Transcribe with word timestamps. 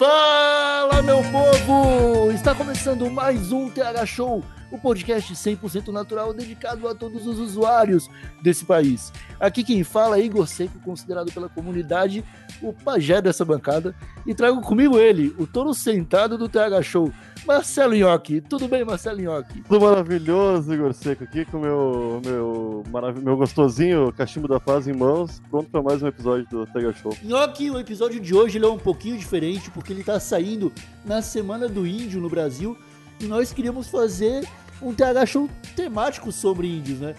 Fala, 0.00 1.02
meu 1.02 1.18
povo! 1.24 2.32
Está 2.32 2.54
começando 2.54 3.10
mais 3.10 3.52
um 3.52 3.68
TH 3.68 4.06
Show, 4.06 4.42
o 4.72 4.78
podcast 4.78 5.34
100% 5.34 5.88
natural 5.88 6.32
dedicado 6.32 6.88
a 6.88 6.94
todos 6.94 7.26
os 7.26 7.38
usuários 7.38 8.08
desse 8.42 8.64
país. 8.64 9.12
Aqui 9.38 9.62
quem 9.62 9.84
fala 9.84 10.16
é 10.16 10.22
Igor 10.22 10.46
Seco, 10.46 10.80
considerado 10.80 11.30
pela 11.30 11.50
comunidade 11.50 12.24
o 12.62 12.72
pajé 12.72 13.20
dessa 13.20 13.44
bancada, 13.44 13.94
e 14.26 14.34
trago 14.34 14.62
comigo 14.62 14.98
ele, 14.98 15.34
o 15.38 15.46
touro 15.46 15.74
sentado 15.74 16.38
do 16.38 16.48
TH 16.48 16.80
Show, 16.80 17.12
Marcelo 17.46 17.94
Nhoque. 17.94 18.40
Tudo 18.40 18.68
bem, 18.68 18.84
Marcelo 18.84 19.20
Nhoque? 19.20 19.62
Tudo 19.62 19.80
maravilhoso, 19.84 20.72
Igor 20.72 20.92
Seco, 20.92 21.24
aqui 21.24 21.44
com 21.44 21.58
meu 21.58 22.20
meu 22.24 22.82
marav- 22.90 23.18
meu 23.20 23.36
gostosinho 23.36 24.12
cachimbo 24.12 24.46
da 24.46 24.60
paz 24.60 24.86
em 24.86 24.92
mãos, 24.92 25.40
pronto 25.50 25.70
para 25.70 25.82
mais 25.82 26.02
um 26.02 26.06
episódio 26.06 26.46
do 26.50 26.66
Tega 26.66 26.92
Show. 26.92 27.16
Nhoque, 27.22 27.70
o 27.70 27.78
episódio 27.78 28.20
de 28.20 28.34
hoje 28.34 28.58
ele 28.58 28.66
é 28.66 28.68
um 28.68 28.78
pouquinho 28.78 29.16
diferente, 29.16 29.70
porque 29.70 29.92
ele 29.92 30.00
está 30.00 30.20
saindo 30.20 30.72
na 31.04 31.22
Semana 31.22 31.68
do 31.68 31.86
Índio 31.86 32.20
no 32.20 32.28
Brasil, 32.28 32.76
e 33.18 33.24
nós 33.24 33.52
queríamos 33.52 33.88
fazer 33.88 34.46
um 34.82 34.94
TH 34.94 35.26
Show 35.26 35.48
temático 35.74 36.30
sobre 36.30 36.68
índios, 36.68 37.00
né? 37.00 37.14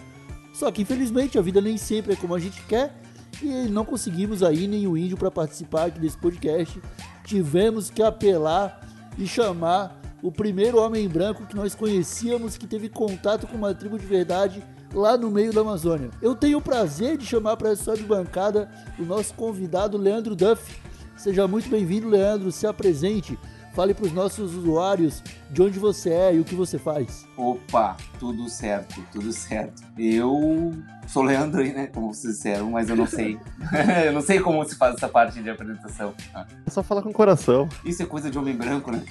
Só 0.54 0.70
que 0.70 0.82
infelizmente 0.82 1.38
a 1.38 1.42
vida 1.42 1.60
nem 1.60 1.76
sempre 1.76 2.12
é 2.12 2.16
como 2.16 2.34
a 2.34 2.38
gente 2.38 2.62
quer, 2.62 2.94
e 3.42 3.68
não 3.68 3.84
conseguimos 3.84 4.42
aí 4.42 4.66
nenhum 4.68 4.96
índio 4.96 5.16
para 5.16 5.30
participar 5.30 5.86
aqui 5.86 5.98
desse 5.98 6.16
podcast. 6.16 6.80
Tivemos 7.24 7.90
que 7.90 8.02
apelar 8.02 8.80
e 9.18 9.26
chamar 9.26 10.00
o 10.22 10.30
primeiro 10.30 10.78
homem 10.78 11.08
branco 11.08 11.46
que 11.46 11.56
nós 11.56 11.74
conhecíamos 11.74 12.56
que 12.56 12.66
teve 12.66 12.88
contato 12.88 13.46
com 13.46 13.56
uma 13.56 13.74
tribo 13.74 13.98
de 13.98 14.06
verdade 14.06 14.62
lá 14.94 15.16
no 15.16 15.30
meio 15.30 15.52
da 15.52 15.62
Amazônia. 15.62 16.10
Eu 16.22 16.34
tenho 16.34 16.58
o 16.58 16.62
prazer 16.62 17.16
de 17.16 17.26
chamar 17.26 17.56
para 17.56 17.70
essa 17.70 17.96
de 17.96 18.04
bancada 18.04 18.70
o 18.98 19.02
nosso 19.02 19.34
convidado 19.34 19.98
Leandro 19.98 20.36
Duff. 20.36 20.80
Seja 21.16 21.48
muito 21.48 21.68
bem-vindo, 21.68 22.08
Leandro. 22.08 22.52
Se 22.52 22.66
apresente. 22.66 23.38
Fale 23.72 23.94
para 23.94 24.04
os 24.04 24.12
nossos 24.12 24.54
usuários 24.54 25.22
de 25.50 25.62
onde 25.62 25.78
você 25.78 26.10
é 26.10 26.34
e 26.34 26.40
o 26.40 26.44
que 26.44 26.54
você 26.54 26.78
faz. 26.78 27.26
Opa, 27.36 27.96
tudo 28.18 28.48
certo, 28.48 29.02
tudo 29.10 29.32
certo. 29.32 29.82
Eu 29.96 30.72
sou 31.06 31.22
Leandro 31.22 31.62
aí, 31.62 31.72
né? 31.72 31.86
Como 31.86 32.12
vocês 32.12 32.34
disseram, 32.34 32.70
mas 32.70 32.90
eu 32.90 32.96
não 32.96 33.06
sei. 33.06 33.38
eu 34.06 34.12
não 34.12 34.20
sei 34.20 34.40
como 34.40 34.62
se 34.64 34.76
faz 34.76 34.96
essa 34.96 35.08
parte 35.08 35.42
de 35.42 35.48
apresentação. 35.48 36.12
É 36.66 36.70
só 36.70 36.82
falar 36.82 37.02
com 37.02 37.08
o 37.08 37.14
coração. 37.14 37.68
Isso 37.84 38.02
é 38.02 38.06
coisa 38.06 38.30
de 38.30 38.38
homem 38.38 38.54
branco, 38.54 38.90
né? 38.90 39.02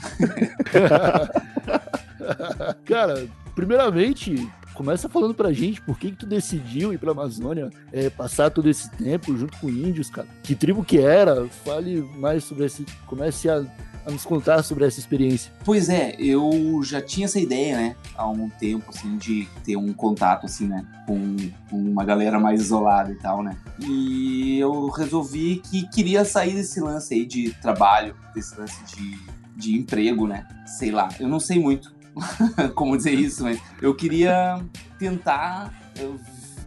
Cara, 2.85 3.27
primeiramente, 3.55 4.47
começa 4.75 5.09
falando 5.09 5.33
pra 5.33 5.51
gente 5.51 5.81
por 5.81 5.97
que, 5.97 6.11
que 6.11 6.17
tu 6.17 6.25
decidiu 6.25 6.93
ir 6.93 6.97
pra 6.97 7.11
Amazônia, 7.11 7.69
é, 7.91 8.09
passar 8.09 8.51
todo 8.51 8.69
esse 8.69 8.89
tempo 8.91 9.35
junto 9.35 9.57
com 9.57 9.69
índios, 9.69 10.09
cara. 10.09 10.27
Que 10.43 10.55
tribo 10.55 10.83
que 10.83 10.99
era? 10.99 11.47
Fale 11.65 12.01
mais 12.17 12.43
sobre 12.43 12.65
esse. 12.65 12.85
Comece 13.05 13.49
a, 13.49 13.65
a 14.05 14.11
nos 14.11 14.25
contar 14.25 14.63
sobre 14.63 14.85
essa 14.85 14.99
experiência. 14.99 15.51
Pois 15.63 15.89
é, 15.89 16.15
eu 16.17 16.81
já 16.83 17.01
tinha 17.01 17.25
essa 17.25 17.39
ideia, 17.39 17.77
né? 17.77 17.95
Há 18.15 18.27
um 18.27 18.49
tempo, 18.49 18.89
assim, 18.89 19.17
de 19.17 19.47
ter 19.63 19.75
um 19.75 19.93
contato, 19.93 20.45
assim, 20.45 20.67
né? 20.67 20.85
Com, 21.05 21.37
com 21.69 21.77
uma 21.77 22.03
galera 22.03 22.39
mais 22.39 22.61
isolada 22.61 23.11
e 23.11 23.15
tal, 23.15 23.43
né? 23.43 23.57
E 23.79 24.59
eu 24.59 24.89
resolvi 24.89 25.57
que 25.57 25.87
queria 25.87 26.25
sair 26.25 26.53
desse 26.53 26.79
lance 26.79 27.13
aí 27.13 27.25
de 27.25 27.53
trabalho, 27.61 28.15
desse 28.33 28.59
lance 28.59 28.83
de, 28.85 29.19
de 29.55 29.77
emprego, 29.77 30.27
né? 30.27 30.47
Sei 30.65 30.91
lá, 30.91 31.09
eu 31.19 31.27
não 31.27 31.39
sei 31.39 31.59
muito 31.59 31.93
como 32.75 32.97
dizer 32.97 33.13
isso, 33.13 33.43
mas 33.43 33.61
eu 33.81 33.95
queria 33.95 34.61
tentar 34.97 35.73
eu, 35.97 36.19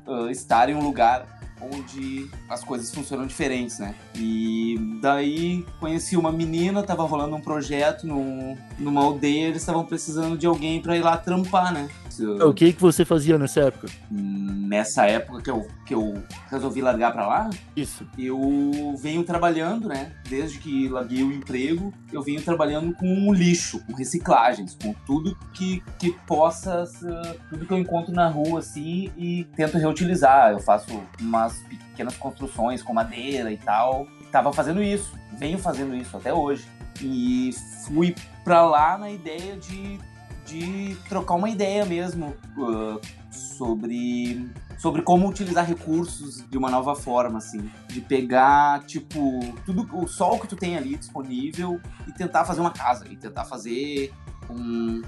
uh, 0.07 0.31
estar 0.31 0.69
em 0.69 0.75
um 0.75 0.83
lugar 0.83 1.34
onde 1.73 2.29
as 2.49 2.63
coisas 2.63 2.93
funcionam 2.95 3.27
diferentes, 3.27 3.79
né? 3.79 3.95
E 4.15 4.77
daí 5.01 5.65
conheci 5.81 6.17
uma 6.17 6.33
menina, 6.33 6.83
tava 6.83 7.05
rolando 7.05 7.37
um 7.37 7.41
projeto 7.41 8.07
num, 8.07 8.57
numa 8.79 9.03
aldeia, 9.03 9.49
eles 9.49 9.63
estavam 9.63 9.85
precisando 9.85 10.37
de 10.37 10.47
alguém 10.47 10.81
pra 10.81 10.97
ir 10.97 11.03
lá 11.03 11.17
trampar, 11.17 11.73
né? 11.73 11.89
O 12.23 12.53
que 12.53 12.73
que 12.73 12.81
você 12.81 13.05
fazia 13.05 13.37
nessa 13.39 13.61
época? 13.61 13.89
Nessa 14.11 15.07
época 15.07 15.43
que 15.43 15.51
eu, 15.51 15.67
que 15.85 15.95
eu 15.95 16.23
resolvi 16.51 16.81
largar 16.81 17.13
pra 17.13 17.27
lá, 17.27 17.51
Isso. 17.77 18.07
eu 18.17 18.95
venho 19.01 19.25
trabalhando, 19.25 19.89
né? 19.89 20.13
Desde 20.29 20.59
que 20.59 20.89
larguei 20.89 21.23
o 21.23 21.33
emprego, 21.33 21.93
eu 22.13 22.23
venho 22.23 22.41
trabalhando 22.43 22.95
com 22.95 23.33
lixo, 23.33 23.81
com 23.85 23.95
reciclagens, 23.95 24.77
com 24.81 24.95
tudo 25.07 25.37
que, 25.53 25.83
que 25.99 26.13
possa, 26.27 26.85
tudo 27.51 27.67
que 27.67 27.73
eu 27.73 27.79
encontro 27.79 28.13
na 28.13 28.29
rua, 28.29 28.61
assim, 28.61 29.11
e 29.17 29.45
tento 29.57 29.79
reutilizar. 29.79 30.53
Eu 30.53 30.61
faço 30.61 30.87
umas 31.21 31.54
pequenas 31.63 32.17
construções 32.17 32.83
com 32.83 32.93
madeira 32.93 33.53
e 33.53 33.57
tal. 33.57 34.07
Tava 34.31 34.53
fazendo 34.53 34.83
isso, 34.83 35.13
venho 35.39 35.59
fazendo 35.59 35.95
isso 35.95 36.17
até 36.17 36.33
hoje. 36.33 36.67
E 37.01 37.51
fui 37.87 38.15
pra 38.45 38.65
lá 38.65 38.97
na 38.99 39.11
ideia 39.11 39.57
de, 39.57 39.99
de 40.47 40.97
trocar 41.09 41.35
uma 41.35 41.49
ideia 41.51 41.85
mesmo 41.85 42.35
uh, 42.57 43.01
sobre 43.31 44.49
sobre 44.79 45.03
como 45.03 45.29
utilizar 45.29 45.65
recursos 45.65 46.45
de 46.51 46.59
uma 46.59 46.69
nova 46.69 46.95
forma, 46.95 47.39
assim. 47.39 47.71
De 47.89 48.01
pegar, 48.01 48.83
tipo, 48.85 49.41
tudo 49.65 49.89
o 49.97 50.07
sol 50.07 50.39
que 50.39 50.47
tu 50.49 50.57
tem 50.57 50.77
ali 50.77 50.97
disponível 50.97 51.81
e 52.07 52.13
tentar 52.13 52.45
fazer 52.45 52.61
uma 52.61 52.73
casa. 52.73 53.07
E 53.09 53.17
tentar 53.17 53.45
fazer 53.45 54.13
um- 54.51 55.01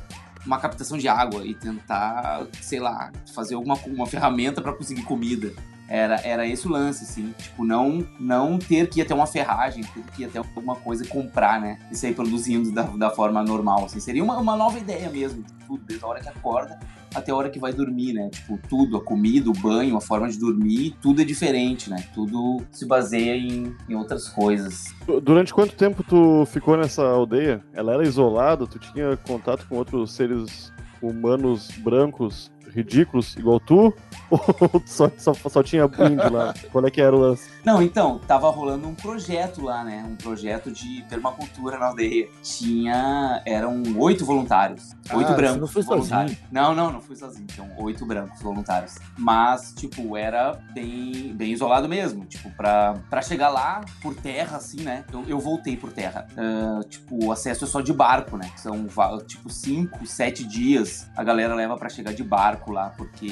uma 0.47 0.59
captação 0.59 0.97
de 0.97 1.09
água. 1.09 1.45
E 1.45 1.55
tentar, 1.55 2.47
sei 2.63 2.79
lá, 2.81 3.13
fazer 3.35 3.55
alguma 3.57 3.75
uma 3.87 4.07
ferramenta 4.07 4.63
para 4.63 4.73
conseguir 4.73 5.03
comida. 5.03 5.53
Era, 5.89 6.21
era 6.23 6.47
esse 6.47 6.67
o 6.67 6.71
lance, 6.71 7.05
assim. 7.05 7.35
Tipo, 7.39 7.65
não, 7.65 8.07
não 8.19 8.59
ter 8.59 8.89
que 8.89 9.01
ir 9.01 9.03
até 9.03 9.15
uma 9.15 9.27
ferragem, 9.27 9.85
ter 9.85 10.03
que 10.15 10.23
ir 10.23 10.25
até 10.27 10.39
alguma 10.39 10.77
coisa 10.77 11.05
e 11.05 11.07
comprar, 11.09 11.61
né? 11.61 11.79
E 11.91 11.97
sair 11.97 12.15
produzindo 12.15 12.73
da, 12.73 12.83
da 12.83 13.11
forma 13.11 13.43
normal, 13.43 13.85
assim. 13.85 14.01
Seria 14.01 14.23
uma, 14.23 14.39
uma 14.39 14.57
nova 14.57 14.79
ideia 14.79 15.09
mesmo. 15.11 15.45
Tudo, 15.67 15.85
desde 15.85 16.05
a 16.05 16.09
hora 16.09 16.21
que 16.21 16.29
acorda 16.29 16.79
até 17.17 17.33
a 17.33 17.35
hora 17.35 17.49
que 17.49 17.59
vai 17.59 17.73
dormir, 17.73 18.13
né? 18.13 18.29
Tipo, 18.29 18.59
tudo, 18.69 18.97
a 18.99 19.01
comida, 19.03 19.49
o 19.49 19.53
banho, 19.53 19.97
a 19.97 20.01
forma 20.01 20.29
de 20.29 20.39
dormir, 20.39 20.95
tudo 21.01 21.23
é 21.23 21.25
diferente, 21.25 21.89
né? 21.89 22.05
Tudo 22.15 22.63
se 22.71 22.87
baseia 22.87 23.37
em, 23.37 23.75
em 23.89 23.95
outras 23.95 24.29
coisas. 24.29 24.95
Durante 25.23 25.55
quanto 25.55 25.75
tempo 25.75 26.05
tu 26.05 26.45
ficou 26.47 26.77
nessa 26.77 27.03
aldeia? 27.03 27.65
Ela 27.73 27.95
era 27.95 28.03
isolada? 28.03 28.67
Tu 28.67 28.79
tinha 28.79 29.17
contato 29.17 29.67
com 29.67 29.77
outros 29.77 30.13
seres 30.13 30.73
humanos 31.01 31.71
brancos 31.79 32.51
ridículos 32.77 33.37
igual 33.37 33.59
tu? 33.59 33.93
Ou 34.31 34.83
só, 34.85 35.11
só, 35.17 35.33
só 35.35 35.63
tinha 35.63 35.85
índio 35.85 36.33
lá? 36.33 36.55
Qual 36.71 36.85
é 36.85 36.91
que 36.91 37.01
era 37.01 37.15
o 37.15 37.19
lance? 37.19 37.49
Não, 37.65 37.81
então, 37.83 38.19
tava 38.27 38.51
rolando 38.51 38.87
um 38.89 38.95
projeto 38.95 39.63
lá, 39.63 39.83
né? 39.83 40.05
Um 40.09 40.17
projeto 40.17 40.71
de 40.71 41.05
permacultura 41.09 41.79
na 41.79 41.87
aldeia. 41.87 42.29
Tinha. 42.43 43.43
Eram 43.47 43.83
oito 43.99 44.25
voluntários. 44.25 44.91
Oito 45.13 45.29
Ah, 45.31 45.35
você 45.35 45.37
brancos 45.37 45.61
não 45.61 45.67
foi 45.69 45.83
sozinho. 45.83 46.37
Não, 46.51 46.75
não, 46.75 46.93
não 46.93 47.01
fui 47.01 47.17
sozinho. 47.17 47.47
Tinham 47.47 47.69
oito 47.79 48.05
brancos 48.05 48.41
voluntários. 48.43 48.97
Mas, 49.17 49.73
tipo, 49.75 50.17
era 50.17 50.59
bem, 50.75 51.33
bem 51.35 51.53
isolado 51.53 51.89
mesmo. 51.89 52.25
Tipo, 52.25 52.51
pra, 52.51 52.95
pra 53.09 53.23
chegar 53.23 53.49
lá 53.49 53.81
por 54.03 54.15
terra, 54.15 54.57
assim, 54.57 54.83
né? 54.83 55.05
Eu, 55.13 55.25
eu 55.27 55.39
voltei 55.39 55.77
por 55.77 55.93
terra. 55.93 56.27
Ah, 56.37 56.81
tipo, 56.89 57.27
o 57.27 57.33
acesso 57.33 57.65
é 57.65 57.69
só 57.69 57.81
de 57.81 57.93
barco, 57.93 58.37
né? 58.37 58.51
São, 58.57 58.87
tipo, 59.27 59.49
cinco, 59.51 60.07
sete 60.07 60.45
dias 60.45 61.09
a 61.17 61.25
galera 61.25 61.55
leva 61.55 61.77
pra 61.77 61.89
chegar 61.89 62.13
de 62.13 62.23
barco 62.23 62.66
lá, 62.75 62.91
porque 62.97 63.29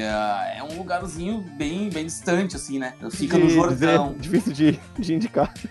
ah, 0.00 0.52
é 0.56 0.62
um 0.62 0.76
lugarzinho 0.78 1.40
bem, 1.56 1.88
bem 1.90 2.06
distante, 2.06 2.56
assim, 2.56 2.78
né? 2.78 2.94
Fica 3.10 3.36
no 3.38 3.46
De- 3.46 3.54
Jordão. 3.54 4.14
dizer- 4.18 4.20
Difícil 4.40 4.52
de, 4.52 4.80
de 4.98 5.14
indicar. 5.14 5.52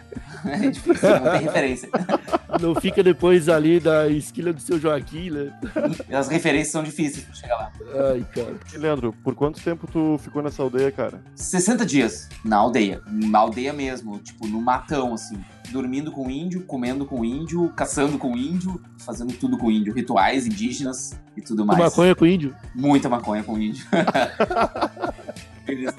É 0.45 0.69
difícil, 0.69 1.09
não 1.09 1.31
tem 1.31 1.41
referência. 1.41 1.89
Não 2.61 2.75
fica 2.75 3.01
depois 3.03 3.49
ali 3.49 3.79
da 3.79 4.07
esquina 4.07 4.53
do 4.53 4.61
seu 4.61 4.79
Joaquim, 4.79 5.31
né? 5.31 5.51
As 6.15 6.27
referências 6.29 6.71
são 6.71 6.83
difíceis 6.83 7.25
pra 7.25 7.33
chegar 7.33 7.55
lá. 7.57 7.71
Ai, 8.11 8.23
cara. 8.33 8.53
E, 8.73 8.77
Leandro, 8.77 9.11
por 9.23 9.33
quanto 9.33 9.59
tempo 9.59 9.87
tu 9.91 10.17
ficou 10.19 10.43
nessa 10.43 10.61
aldeia, 10.61 10.91
cara? 10.91 11.19
60 11.35 11.83
dias 11.85 12.29
na 12.45 12.57
aldeia. 12.57 13.01
Na 13.07 13.39
aldeia 13.39 13.73
mesmo, 13.73 14.19
tipo, 14.19 14.45
no 14.47 14.61
matão, 14.61 15.13
assim. 15.15 15.43
Dormindo 15.71 16.11
com 16.11 16.29
índio, 16.29 16.63
comendo 16.65 17.05
com 17.05 17.23
índio, 17.25 17.69
caçando 17.75 18.17
com 18.17 18.35
índio, 18.37 18.81
fazendo 18.99 19.33
tudo 19.33 19.57
com 19.57 19.69
índio. 19.71 19.93
Rituais 19.93 20.45
indígenas 20.45 21.19
e 21.35 21.41
tudo 21.41 21.65
mais. 21.65 21.79
Maconha 21.79 22.15
com 22.15 22.25
índio. 22.25 22.55
Muita 22.73 23.09
maconha 23.09 23.43
com 23.43 23.57
índio. 23.59 23.85
Eles 25.67 25.93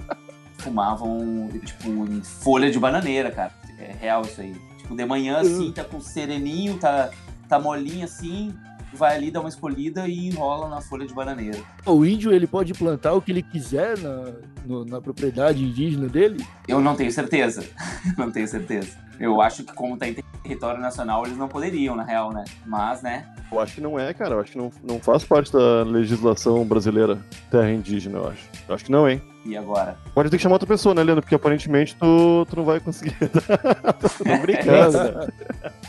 fumavam, 0.58 1.48
tipo, 1.64 1.88
em 1.88 2.20
folha 2.22 2.70
de 2.70 2.78
bananeira, 2.78 3.30
cara. 3.30 3.52
É 3.78 3.92
real 4.00 4.22
isso 4.22 4.40
aí. 4.40 4.54
Tipo, 4.78 4.96
de 4.96 5.04
manhã, 5.04 5.38
assim, 5.38 5.72
tá 5.72 5.84
com 5.84 6.00
sereninho, 6.00 6.78
tá, 6.78 7.10
tá 7.48 7.58
molinho 7.58 8.04
assim, 8.04 8.54
vai 8.94 9.16
ali 9.16 9.30
dar 9.30 9.40
uma 9.40 9.48
escolhida 9.48 10.08
e 10.08 10.28
enrola 10.28 10.68
na 10.68 10.80
folha 10.80 11.06
de 11.06 11.12
bananeira. 11.12 11.58
O 11.84 12.04
índio 12.04 12.32
ele 12.32 12.46
pode 12.46 12.72
plantar 12.72 13.12
o 13.12 13.20
que 13.20 13.32
ele 13.32 13.42
quiser 13.42 13.98
na, 13.98 14.32
no- 14.64 14.84
na 14.84 15.00
propriedade 15.00 15.62
indígena 15.62 16.08
dele? 16.08 16.44
Eu 16.66 16.80
não 16.80 16.94
tenho 16.94 17.10
certeza. 17.12 17.64
não 18.16 18.30
tenho 18.30 18.46
certeza. 18.48 19.04
Eu 19.18 19.40
acho 19.40 19.64
que 19.64 19.72
como 19.72 19.96
tá 19.96 20.08
em 20.08 20.14
território 20.42 20.80
nacional, 20.80 21.24
eles 21.24 21.38
não 21.38 21.48
poderiam, 21.48 21.96
na 21.96 22.04
real, 22.04 22.32
né? 22.32 22.44
Mas, 22.64 23.02
né? 23.02 23.26
Eu 23.50 23.60
acho 23.60 23.74
que 23.74 23.80
não 23.80 23.98
é, 23.98 24.12
cara. 24.12 24.34
Eu 24.34 24.40
acho 24.40 24.52
que 24.52 24.58
não, 24.58 24.70
não 24.82 25.00
faz 25.00 25.24
parte 25.24 25.52
da 25.52 25.82
legislação 25.82 26.64
brasileira 26.64 27.18
terra 27.50 27.70
indígena, 27.70 28.18
eu 28.18 28.28
acho. 28.28 28.48
Eu 28.68 28.74
acho 28.74 28.84
que 28.84 28.92
não, 28.92 29.08
hein? 29.08 29.22
E 29.44 29.56
agora? 29.56 29.96
Pode 30.12 30.28
ter 30.28 30.36
que 30.36 30.42
chamar 30.42 30.56
outra 30.56 30.66
pessoa, 30.66 30.94
né, 30.94 31.02
Leandro? 31.02 31.22
Porque 31.22 31.36
aparentemente 31.36 31.94
tu, 31.94 32.46
tu 32.50 32.56
não 32.56 32.64
vai 32.64 32.80
conseguir. 32.80 33.16
Tô 33.20 34.38
brincando, 34.42 34.98
né? 34.98 35.28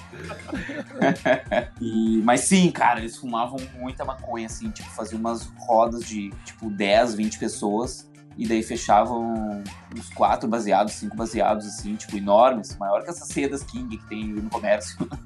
E, 1.80 2.22
mas 2.24 2.42
sim, 2.42 2.72
cara, 2.72 3.00
eles 3.00 3.18
fumavam 3.18 3.60
muita 3.78 4.04
maconha, 4.04 4.48
assim, 4.48 4.70
tipo, 4.72 4.90
faziam 4.90 5.20
umas 5.20 5.44
rodas 5.60 6.04
de, 6.04 6.32
tipo, 6.44 6.70
10, 6.70 7.16
20 7.16 7.40
pessoas. 7.40 8.07
E 8.38 8.48
daí 8.48 8.62
fechavam 8.62 9.64
uns 9.98 10.10
quatro 10.14 10.48
baseados, 10.48 10.94
cinco 10.94 11.16
baseados, 11.16 11.66
assim, 11.66 11.96
tipo, 11.96 12.16
enormes. 12.18 12.78
Maior 12.78 13.04
que 13.04 13.10
essas 13.10 13.28
sedas 13.30 13.64
King 13.64 13.98
que 13.98 14.06
tem 14.08 14.26
no 14.28 14.50
comércio. 14.50 14.98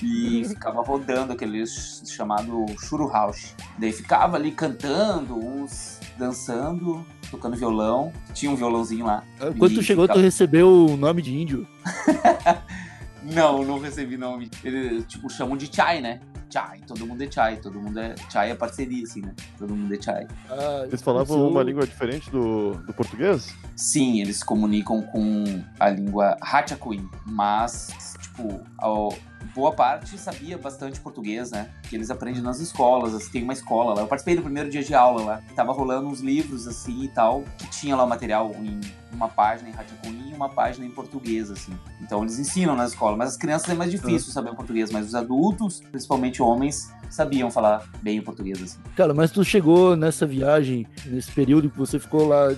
E 0.00 0.44
ficava 0.44 0.80
rodando 0.80 1.32
aquele 1.32 1.66
ch- 1.66 2.06
chamado 2.06 2.66
Churu 2.78 3.08
House. 3.08 3.52
Daí 3.78 3.90
ficava 3.92 4.36
ali 4.36 4.52
cantando, 4.52 5.34
uns 5.36 5.98
dançando, 6.16 7.04
tocando 7.32 7.56
violão. 7.56 8.12
Tinha 8.32 8.48
um 8.52 8.54
violãozinho 8.54 9.04
lá. 9.06 9.24
Quando 9.58 9.74
tu 9.74 9.82
chegou, 9.82 10.04
tu 10.06 10.10
ficava- 10.12 10.20
recebeu 10.24 10.86
o 10.86 10.96
nome 10.96 11.20
de 11.20 11.36
índio. 11.36 11.66
Não, 13.24 13.64
não 13.64 13.80
recebi 13.80 14.16
nome. 14.16 14.48
Eles, 14.62 15.04
tipo, 15.06 15.28
chamam 15.28 15.56
de 15.56 15.68
Chai, 15.74 16.00
né? 16.00 16.20
Chai, 16.50 16.80
todo 16.86 17.06
mundo 17.06 17.22
é 17.22 17.30
Chai, 17.30 17.56
todo 17.58 17.80
mundo 17.80 17.98
é. 17.98 18.14
Chai 18.30 18.50
é 18.50 18.54
parceria, 18.54 19.02
assim, 19.04 19.20
né? 19.22 19.34
Todo 19.58 19.74
mundo 19.74 19.94
é 19.94 20.00
Chai. 20.00 20.26
Ah, 20.50 20.84
Eles 20.86 21.02
falavam 21.02 21.48
uma 21.48 21.62
língua 21.62 21.86
diferente 21.86 22.30
do, 22.30 22.74
do 22.74 22.92
português? 22.92 23.54
Sim, 23.76 24.20
eles 24.20 24.38
se 24.38 24.44
comunicam 24.44 25.02
com 25.02 25.44
a 25.78 25.88
língua 25.90 26.36
Hachakuin, 26.40 27.08
mas, 27.26 28.16
tipo, 28.20 28.60
a 28.78 29.08
boa 29.54 29.72
parte 29.72 30.18
sabia 30.18 30.56
bastante 30.58 31.00
português, 31.00 31.50
né? 31.50 31.70
Que 31.88 31.96
eles 31.96 32.10
aprendem 32.10 32.42
nas 32.42 32.60
escolas, 32.60 33.14
assim, 33.14 33.30
tem 33.30 33.42
uma 33.42 33.52
escola 33.52 33.94
lá. 33.94 34.02
Eu 34.02 34.06
participei 34.06 34.36
do 34.36 34.42
primeiro 34.42 34.70
dia 34.70 34.82
de 34.82 34.94
aula 34.94 35.22
lá, 35.22 35.42
tava 35.54 35.72
rolando 35.72 36.08
uns 36.08 36.20
livros, 36.20 36.66
assim, 36.66 37.04
e 37.04 37.08
tal, 37.08 37.44
que 37.56 37.68
tinha 37.70 37.96
lá 37.96 38.04
o 38.04 38.08
material 38.08 38.54
em 38.58 38.80
uma 39.12 39.28
página 39.28 39.70
em 39.70 39.72
Hachakuin 39.72 40.30
e 40.30 40.34
uma 40.34 40.48
página 40.48 40.86
em 40.86 40.90
português, 40.90 41.50
assim. 41.50 41.72
Então 42.00 42.22
eles 42.22 42.38
ensinam 42.38 42.76
na 42.76 42.84
escola, 42.84 43.16
mas 43.16 43.30
as 43.30 43.36
crianças 43.36 43.68
é 43.68 43.74
mais 43.74 43.90
difícil 43.90 44.32
saber 44.32 44.50
o 44.50 44.54
português, 44.54 44.90
mas 44.90 45.06
os 45.06 45.14
adultos, 45.14 45.80
principalmente 45.90 46.42
homens, 46.42 46.92
sabiam 47.10 47.50
falar 47.50 47.84
bem 48.02 48.18
o 48.18 48.22
português, 48.22 48.62
assim. 48.62 48.78
Cara, 48.94 49.14
mas 49.14 49.30
tu 49.30 49.44
chegou 49.44 49.96
nessa 49.96 50.26
viagem, 50.26 50.86
nesse 51.06 51.32
período 51.32 51.70
que 51.70 51.78
você 51.78 51.98
ficou 51.98 52.28
lá 52.28 52.52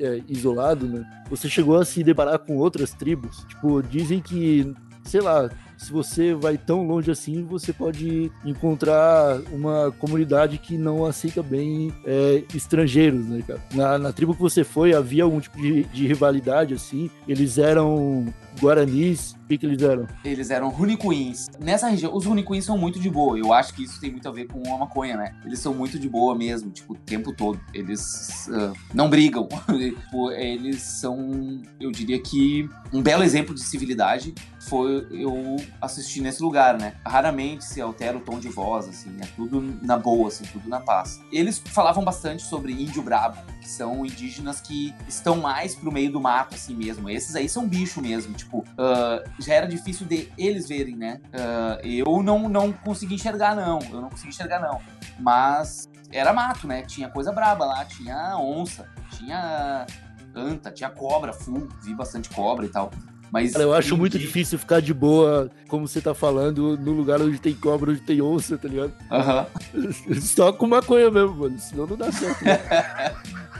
é, 0.00 0.22
isolado, 0.28 0.86
né? 0.86 1.24
Você 1.30 1.48
chegou 1.48 1.78
a 1.78 1.84
se 1.84 2.02
deparar 2.02 2.38
com 2.40 2.56
outras 2.56 2.92
tribos? 2.92 3.44
Tipo, 3.48 3.82
dizem 3.82 4.20
que, 4.20 4.74
sei 5.04 5.20
lá, 5.20 5.48
se 5.82 5.92
você 5.92 6.32
vai 6.34 6.56
tão 6.56 6.86
longe 6.86 7.10
assim, 7.10 7.44
você 7.44 7.72
pode 7.72 8.30
encontrar 8.44 9.40
uma 9.52 9.92
comunidade 9.98 10.56
que 10.58 10.78
não 10.78 11.04
aceita 11.04 11.42
bem 11.42 11.92
é, 12.06 12.44
estrangeiros, 12.54 13.26
né, 13.26 13.42
cara? 13.46 13.60
Na, 13.74 13.98
na 13.98 14.12
tribo 14.12 14.34
que 14.34 14.40
você 14.40 14.62
foi, 14.62 14.94
havia 14.94 15.24
algum 15.24 15.40
tipo 15.40 15.60
de, 15.60 15.82
de 15.84 16.06
rivalidade, 16.06 16.74
assim? 16.74 17.10
Eles 17.26 17.58
eram 17.58 18.32
guaranis? 18.60 19.32
O 19.44 19.48
que, 19.48 19.58
que 19.58 19.66
eles 19.66 19.82
eram? 19.82 20.06
Eles 20.24 20.50
eram 20.50 20.68
Runicuins. 20.68 21.50
Nessa 21.60 21.88
região, 21.88 22.14
os 22.14 22.24
Runicuins 22.24 22.64
são 22.64 22.78
muito 22.78 22.98
de 22.98 23.10
boa. 23.10 23.38
Eu 23.38 23.52
acho 23.52 23.74
que 23.74 23.84
isso 23.84 24.00
tem 24.00 24.10
muito 24.10 24.28
a 24.28 24.32
ver 24.32 24.46
com 24.46 24.74
a 24.74 24.78
maconha, 24.78 25.16
né? 25.16 25.34
Eles 25.44 25.58
são 25.58 25.74
muito 25.74 25.98
de 25.98 26.08
boa 26.08 26.34
mesmo, 26.34 26.70
tipo, 26.70 26.94
o 26.94 26.96
tempo 26.96 27.32
todo. 27.32 27.60
Eles 27.74 28.48
ah, 28.50 28.72
não 28.94 29.08
brigam. 29.08 29.48
Tipo, 29.92 30.30
eles 30.30 30.80
são, 30.80 31.60
eu 31.80 31.90
diria 31.90 32.20
que, 32.20 32.68
um 32.92 33.02
belo 33.02 33.22
exemplo 33.22 33.54
de 33.54 33.60
civilidade 33.60 34.34
foi 34.60 35.06
eu 35.10 35.56
assistir 35.80 36.20
nesse 36.20 36.42
lugar, 36.42 36.78
né? 36.78 36.94
Raramente 37.04 37.64
se 37.64 37.80
altera 37.80 38.16
o 38.16 38.20
tom 38.20 38.38
de 38.38 38.48
voz, 38.48 38.88
assim, 38.88 39.10
é 39.20 39.26
tudo 39.34 39.60
na 39.82 39.98
boa, 39.98 40.28
assim, 40.28 40.44
tudo 40.44 40.68
na 40.68 40.80
paz. 40.80 41.20
Eles 41.32 41.58
falavam 41.58 42.04
bastante 42.04 42.42
sobre 42.42 42.72
índio 42.72 43.02
brabo, 43.02 43.38
que 43.62 43.68
são 43.68 44.04
indígenas 44.04 44.60
que 44.60 44.92
estão 45.08 45.36
mais 45.36 45.74
pro 45.74 45.92
meio 45.92 46.10
do 46.10 46.20
mato, 46.20 46.54
assim 46.54 46.74
mesmo. 46.74 47.08
Esses 47.08 47.36
aí 47.36 47.48
são 47.48 47.66
bicho 47.66 48.02
mesmo, 48.02 48.34
tipo, 48.34 48.64
ah, 48.76 49.22
já 49.38 49.54
era 49.54 49.66
difícil 49.66 50.06
de 50.06 50.30
eles 50.36 50.68
verem, 50.68 50.96
né? 50.96 51.20
Ah, 51.32 51.78
eu 51.82 52.22
não, 52.22 52.48
não 52.48 52.72
consegui 52.72 53.14
enxergar, 53.14 53.54
não. 53.54 53.78
Eu 53.90 54.00
não 54.02 54.10
consegui 54.10 54.30
enxergar, 54.30 54.60
não. 54.60 54.80
Mas 55.18 55.88
era 56.10 56.32
mato, 56.32 56.66
né? 56.66 56.82
Tinha 56.82 57.08
coisa 57.08 57.32
braba 57.32 57.64
lá, 57.64 57.84
tinha 57.84 58.36
onça, 58.36 58.88
tinha 59.12 59.86
anta, 60.34 60.70
tinha 60.70 60.90
cobra, 60.90 61.32
full, 61.32 61.68
vi 61.82 61.94
bastante 61.94 62.28
cobra 62.30 62.66
e 62.66 62.68
tal. 62.68 62.90
Mas 63.30 63.52
Cara, 63.52 63.64
eu 63.64 63.72
acho 63.72 63.96
muito 63.96 64.18
difícil 64.18 64.58
ficar 64.58 64.82
de 64.82 64.92
boa, 64.92 65.50
como 65.66 65.88
você 65.88 66.02
tá 66.02 66.12
falando, 66.12 66.76
no 66.76 66.92
lugar 66.92 67.18
onde 67.18 67.38
tem 67.38 67.54
cobra, 67.54 67.90
onde 67.90 68.00
tem 68.00 68.20
onça, 68.20 68.58
tá 68.58 68.68
ligado? 68.68 68.92
Aham. 69.10 69.46
Só 70.20 70.52
com 70.52 70.66
maconha 70.66 71.10
mesmo, 71.10 71.36
mano. 71.36 71.58
Senão 71.58 71.86
não 71.86 71.96
dá 71.96 72.12
certo. 72.12 72.44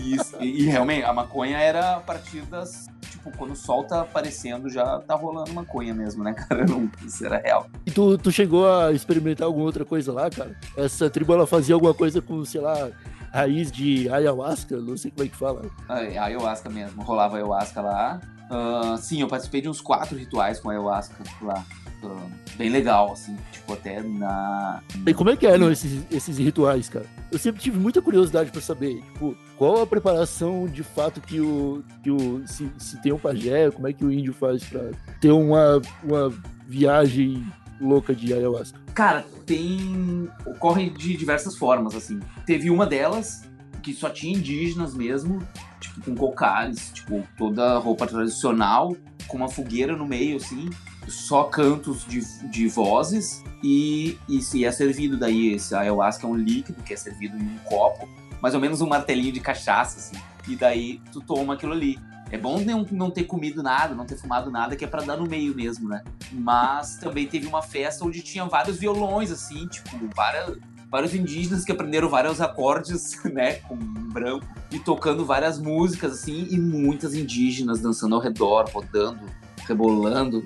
Isso. 0.00 0.36
E, 0.40 0.62
e 0.62 0.66
realmente, 0.66 1.04
a 1.04 1.12
maconha 1.12 1.58
era 1.58 1.96
a 1.96 2.00
partir 2.00 2.42
das. 2.42 2.86
Tipo, 3.10 3.30
quando 3.36 3.52
o 3.52 3.56
sol 3.56 3.84
tá 3.84 4.02
aparecendo, 4.02 4.68
já 4.68 4.98
tá 5.00 5.14
rolando 5.14 5.52
maconha 5.52 5.94
mesmo, 5.94 6.24
né, 6.24 6.32
cara? 6.34 6.64
Não, 6.66 6.90
isso 7.04 7.24
era 7.24 7.38
real. 7.38 7.68
E 7.86 7.90
tu, 7.90 8.18
tu 8.18 8.32
chegou 8.32 8.70
a 8.70 8.92
experimentar 8.92 9.46
alguma 9.46 9.66
outra 9.66 9.84
coisa 9.84 10.12
lá, 10.12 10.28
cara? 10.30 10.56
Essa 10.76 11.08
tribo, 11.08 11.32
ela 11.32 11.46
fazia 11.46 11.74
alguma 11.74 11.94
coisa 11.94 12.20
com, 12.20 12.44
sei 12.44 12.60
lá, 12.60 12.90
raiz 13.32 13.70
de 13.70 14.08
ayahuasca? 14.08 14.76
Não 14.78 14.96
sei 14.96 15.10
como 15.10 15.26
é 15.26 15.28
que 15.28 15.36
fala. 15.36 15.62
A 15.88 15.94
ayahuasca 15.94 16.68
mesmo, 16.68 17.02
rolava 17.02 17.36
ayahuasca 17.36 17.80
lá. 17.80 18.20
Ah, 18.50 18.96
sim, 18.98 19.20
eu 19.20 19.28
participei 19.28 19.60
de 19.60 19.68
uns 19.68 19.80
quatro 19.80 20.16
rituais 20.16 20.60
com 20.60 20.70
ayahuasca 20.70 21.16
lá. 21.42 21.64
Ah, 22.04 22.26
bem 22.56 22.70
legal, 22.70 23.12
assim, 23.12 23.36
tipo, 23.52 23.72
até 23.72 24.02
na. 24.02 24.82
E 25.06 25.14
como 25.14 25.30
é 25.30 25.36
que 25.36 25.46
eram 25.46 25.70
esses, 25.70 26.04
esses 26.10 26.38
rituais, 26.38 26.88
cara? 26.88 27.06
Eu 27.32 27.38
sempre 27.38 27.62
tive 27.62 27.78
muita 27.78 28.02
curiosidade 28.02 28.50
pra 28.50 28.60
saber, 28.60 29.00
tipo, 29.02 29.36
qual 29.56 29.82
a 29.82 29.86
preparação 29.86 30.66
de 30.66 30.82
fato 30.82 31.20
que 31.20 31.40
o. 31.40 31.82
Que 32.02 32.10
o 32.10 32.46
se, 32.46 32.70
se 32.78 33.00
tem 33.02 33.12
um 33.12 33.18
pajé, 33.18 33.70
como 33.70 33.88
é 33.88 33.92
que 33.92 34.04
o 34.04 34.12
índio 34.12 34.32
faz 34.32 34.64
pra 34.64 34.90
ter 35.20 35.30
uma, 35.30 35.80
uma 36.02 36.32
viagem 36.66 37.46
louca 37.80 38.14
de 38.14 38.32
ayahuasca? 38.32 38.78
Cara, 38.94 39.24
tem. 39.46 40.28
ocorre 40.46 40.90
de 40.90 41.16
diversas 41.16 41.56
formas, 41.56 41.94
assim. 41.94 42.20
Teve 42.46 42.70
uma 42.70 42.86
delas 42.86 43.42
que 43.82 43.92
só 43.92 44.08
tinha 44.08 44.36
indígenas 44.36 44.94
mesmo, 44.94 45.46
tipo, 45.78 46.00
com 46.00 46.14
cocares, 46.14 46.90
tipo, 46.94 47.22
toda 47.36 47.76
roupa 47.78 48.06
tradicional, 48.06 48.96
com 49.28 49.36
uma 49.36 49.48
fogueira 49.48 49.94
no 49.94 50.06
meio, 50.06 50.36
assim, 50.36 50.70
só 51.08 51.44
cantos 51.44 52.04
de, 52.06 52.20
de 52.48 52.68
vozes, 52.68 53.42
e, 53.62 54.18
e 54.28 54.42
se 54.42 54.64
é 54.64 54.70
servido 54.70 55.16
daí, 55.16 55.54
esse 55.54 55.74
ayahuasca 55.74 56.26
é 56.26 56.30
um 56.30 56.36
líquido 56.36 56.82
que 56.82 56.92
é 56.92 56.96
servido 56.96 57.36
em 57.36 57.42
um 57.42 57.58
copo, 57.64 58.08
mais 58.40 58.54
ou 58.54 58.60
menos 58.60 58.80
um 58.80 58.86
martelinho 58.86 59.32
de 59.32 59.40
cachaça, 59.40 59.98
assim, 59.98 60.22
e 60.46 60.54
daí 60.54 61.00
tu 61.12 61.20
toma 61.20 61.54
aquilo 61.54 61.72
ali. 61.72 61.98
É 62.30 62.38
bom 62.38 62.58
não, 62.58 62.86
não 62.90 63.10
ter 63.10 63.24
comido 63.24 63.62
nada, 63.62 63.94
não 63.94 64.04
ter 64.04 64.16
fumado 64.16 64.50
nada, 64.50 64.74
que 64.74 64.84
é 64.84 64.88
pra 64.88 65.02
dar 65.02 65.16
no 65.16 65.26
meio 65.26 65.54
mesmo, 65.54 65.88
né? 65.88 66.02
Mas 66.32 66.96
também 66.96 67.26
teve 67.26 67.46
uma 67.46 67.62
festa 67.62 68.04
onde 68.04 68.22
tinha 68.22 68.44
vários 68.44 68.78
violões, 68.78 69.30
assim, 69.30 69.66
tipo, 69.68 69.90
várias, 70.14 70.58
vários 70.90 71.14
indígenas 71.14 71.64
que 71.64 71.72
aprenderam 71.72 72.08
vários 72.08 72.40
acordes, 72.40 73.22
né, 73.24 73.54
com 73.54 73.76
branco, 73.76 74.46
e 74.70 74.78
tocando 74.78 75.24
várias 75.24 75.58
músicas, 75.58 76.12
assim, 76.12 76.48
e 76.50 76.58
muitas 76.58 77.14
indígenas 77.14 77.80
dançando 77.80 78.14
ao 78.14 78.20
redor, 78.20 78.68
rodando, 78.72 79.20
rebolando, 79.66 80.44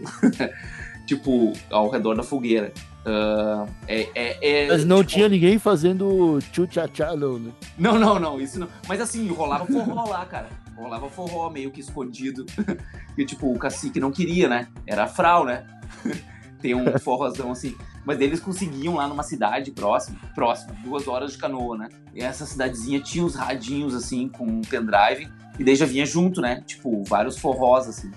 tipo, 1.07 1.53
ao 1.71 1.89
redor 1.89 2.15
da 2.15 2.23
fogueira. 2.23 2.73
Ah, 3.09 3.67
é, 3.87 4.09
é, 4.15 4.65
é, 4.65 4.69
Mas 4.69 4.85
não 4.85 4.99
tipo, 4.99 5.13
tinha 5.13 5.29
ninguém 5.29 5.59
fazendo 5.59 6.39
tchu-tchá-tchá, 6.53 7.17
não, 7.17 7.39
né? 7.39 7.53
não, 7.79 7.99
não, 7.99 8.19
não, 8.19 8.41
isso 8.41 8.61
não. 8.61 8.69
Mas 8.87 9.01
assim, 9.01 9.27
rolava 9.29 9.67
forró 9.67 10.05
lá, 10.09 10.27
cara. 10.27 10.49
Rolava 10.77 11.09
forró 11.09 11.49
meio 11.51 11.71
que 11.71 11.81
escondido. 11.81 12.45
E 13.17 13.25
tipo, 13.27 13.53
o 13.53 13.59
cacique 13.59 13.99
não 13.99 14.13
queria, 14.13 14.49
né? 14.49 14.69
Era 14.87 15.03
a 15.03 15.09
frau, 15.09 15.45
né? 15.45 15.67
Tem 16.63 16.73
um 16.73 16.97
forrozão 17.01 17.51
assim. 17.51 17.75
Mas 18.05 18.21
eles 18.21 18.41
conseguiam 18.41 18.95
lá 18.95 19.07
numa 19.07 19.23
cidade 19.23 19.71
próxima, 19.71 20.19
próxima, 20.35 20.75
duas 20.83 21.07
horas 21.07 21.33
de 21.33 21.39
canoa, 21.39 21.77
né? 21.77 21.89
E 22.15 22.21
essa 22.21 22.47
cidadezinha 22.47 23.01
tinha 23.01 23.25
uns 23.25 23.35
radinhos 23.35 23.95
assim 23.95 24.29
com 24.29 24.45
um 24.45 24.63
pendrive. 24.63 25.29
E 25.59 25.65
daí 25.65 25.75
já 25.75 25.85
vinha 25.85 26.07
junto, 26.07 26.41
né? 26.41 26.63
Tipo, 26.67 27.03
vários 27.05 27.37
forrós, 27.37 27.89
assim. 27.89 28.13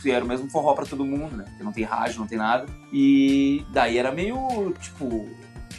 Que 0.00 0.12
Era 0.12 0.24
o 0.24 0.28
mesmo 0.28 0.48
forró 0.48 0.74
pra 0.74 0.86
todo 0.86 1.04
mundo, 1.04 1.36
né? 1.36 1.44
Porque 1.48 1.64
não 1.64 1.72
tem 1.72 1.82
rádio, 1.84 2.20
não 2.20 2.26
tem 2.26 2.38
nada. 2.38 2.66
E 2.92 3.64
daí 3.70 3.98
era 3.98 4.12
meio, 4.12 4.72
tipo, 4.80 5.28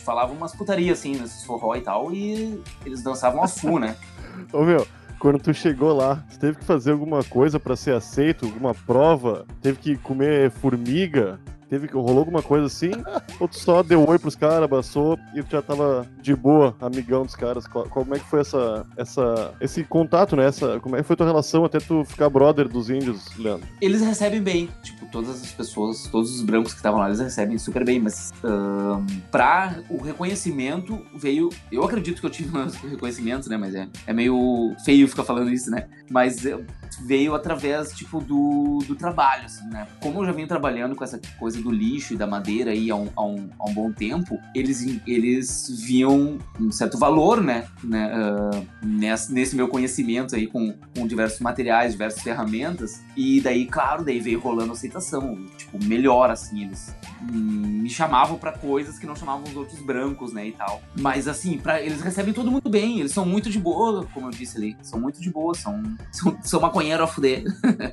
falavam 0.04 0.36
umas 0.36 0.54
putarias, 0.54 1.00
assim, 1.00 1.16
nesses 1.16 1.46
forró 1.46 1.74
e 1.76 1.82
tal. 1.82 2.14
E 2.14 2.62
eles 2.86 3.02
dançavam 3.02 3.42
a 3.42 3.48
full, 3.48 3.80
né? 3.80 3.96
Ô 4.52 4.64
meu, 4.64 4.86
quando 5.18 5.40
tu 5.40 5.54
chegou 5.54 5.96
lá, 5.96 6.24
você 6.30 6.38
teve 6.38 6.58
que 6.58 6.66
fazer 6.66 6.92
alguma 6.92 7.24
coisa 7.24 7.60
pra 7.60 7.76
ser 7.76 7.94
aceito, 7.94 8.46
alguma 8.46 8.76
prova? 8.76 9.46
Teve 9.62 9.80
que 9.80 9.98
comer 9.98 10.52
formiga? 10.52 11.40
Teve 11.70 11.88
que 11.88 11.96
rolou 11.96 12.20
alguma 12.20 12.42
coisa 12.42 12.68
assim? 12.68 12.92
Ou 13.40 13.48
tu 13.48 13.58
só 13.58 13.82
deu 13.82 14.08
oi 14.08 14.20
pros 14.20 14.36
caras, 14.36 14.64
abraçou 14.64 15.18
e 15.34 15.42
tu 15.42 15.52
já 15.52 15.62
tava 15.62 16.08
de 16.22 16.36
boa, 16.36 16.76
amigão 16.80 17.26
dos 17.26 17.36
caras? 17.36 17.68
Como 17.68 18.16
é 18.16 18.20
que 18.20 18.26
foi 18.26 18.42
essa, 18.42 18.86
essa, 18.96 19.54
esse 19.60 19.84
contato, 19.84 20.36
né? 20.36 20.46
Essa, 20.46 20.80
como 20.80 20.96
é 20.96 21.00
que 21.00 21.08
foi 21.08 21.16
tua 21.16 21.26
relação 21.26 21.66
até 21.66 21.80
tu 21.80 22.04
ficar 22.06 22.30
brother 22.30 22.68
dos 22.68 22.90
índios, 22.90 23.36
Leandro? 23.38 23.68
Eles 23.82 24.02
recebem 24.02 24.42
bem, 24.42 24.70
tipo, 24.84 25.06
todas 25.08 25.42
as 25.42 25.52
pessoas, 25.52 26.08
todos 26.08 26.36
os 26.36 26.42
brancos 26.42 26.74
que 26.74 26.80
estavam 26.80 27.00
lá, 27.00 27.08
eles 27.08 27.20
recebem 27.20 27.58
super 27.58 27.84
bem, 27.84 28.00
mas 28.00 28.32
ahn, 28.44 29.06
pra 29.32 29.80
o 29.90 30.02
reconhecimento 30.02 31.02
veio. 31.16 31.50
Eu 31.72 31.84
acredito 31.84 32.20
que 32.20 32.26
eu 32.26 32.30
tive 32.30 32.56
um 32.58 32.90
reconhecimento, 32.90 33.50
né? 33.50 33.58
Mas 33.58 33.74
é, 33.74 33.88
é 34.06 34.14
meio 34.14 34.76
feio 34.84 35.08
ficar 35.08 35.24
falando 35.24 35.50
isso, 35.50 35.72
né? 35.72 35.88
Mas 36.10 36.46
é, 36.46 36.60
veio 37.02 37.34
através, 37.34 37.92
tipo, 37.92 38.20
do, 38.20 38.80
do 38.88 38.96
trabalho, 38.96 39.46
assim, 39.46 39.68
né? 39.70 39.88
Como 40.00 40.22
eu 40.22 40.26
já 40.26 40.32
venho 40.32 40.48
trabalhando 40.48 40.96
com 40.96 41.04
essa 41.04 41.20
coisa 41.40 41.55
do 41.62 41.72
lixo 41.72 42.14
e 42.14 42.18
da 42.18 42.28
madeira 42.28 42.72
aí 42.72 42.90
há 42.90 42.96
um, 42.96 43.10
há 43.16 43.26
um, 43.26 43.50
há 43.60 43.70
um 43.70 43.74
bom 43.74 43.92
tempo, 43.92 44.40
eles, 44.54 44.86
eles 45.06 45.68
viam 45.84 46.38
um 46.60 46.72
certo 46.72 46.98
valor, 46.98 47.42
né? 47.42 47.66
né 47.84 48.12
ah, 48.14 48.62
nesse, 48.84 49.34
nesse 49.34 49.56
meu 49.56 49.68
conhecimento 49.68 50.36
aí 50.36 50.48
com, 50.48 50.74
com 50.96 51.08
diversos 51.08 51.40
materiais, 51.40 51.94
diversas 51.94 52.22
ferramentas. 52.22 53.02
E 53.16 53.42
daí, 53.42 53.66
claro, 53.66 54.04
daí 54.04 54.20
veio 54.20 54.40
rolando 54.40 54.74
aceitação, 54.74 55.46
tipo, 55.58 55.84
melhor, 55.84 56.30
assim, 56.30 56.66
eles 56.66 56.96
me 57.32 57.90
chamavam 57.90 58.38
pra 58.38 58.52
coisas 58.52 59.00
que 59.00 59.06
não 59.06 59.16
chamavam 59.16 59.44
os 59.44 59.56
outros 59.56 59.80
brancos, 59.80 60.34
né, 60.34 60.48
e 60.48 60.52
tal. 60.52 60.82
Mas, 61.00 61.28
assim, 61.28 61.58
pra, 61.58 61.82
eles 61.82 62.02
recebem 62.02 62.34
tudo 62.34 62.52
muito 62.52 62.70
bem, 62.70 63.00
eles 63.00 63.12
são 63.12 63.26
muito 63.26 63.50
de 63.50 63.60
boa, 63.60 64.06
como 64.14 64.28
eu 64.28 64.32
disse 64.32 64.58
ali, 64.58 64.78
são 64.82 65.00
muito 65.00 65.22
de 65.22 65.30
boa, 65.30 65.54
são, 65.54 65.82
são, 66.12 66.38
são 66.42 66.62
maconheiro 66.62 67.04
a 67.04 67.08
fuder. 67.08 67.44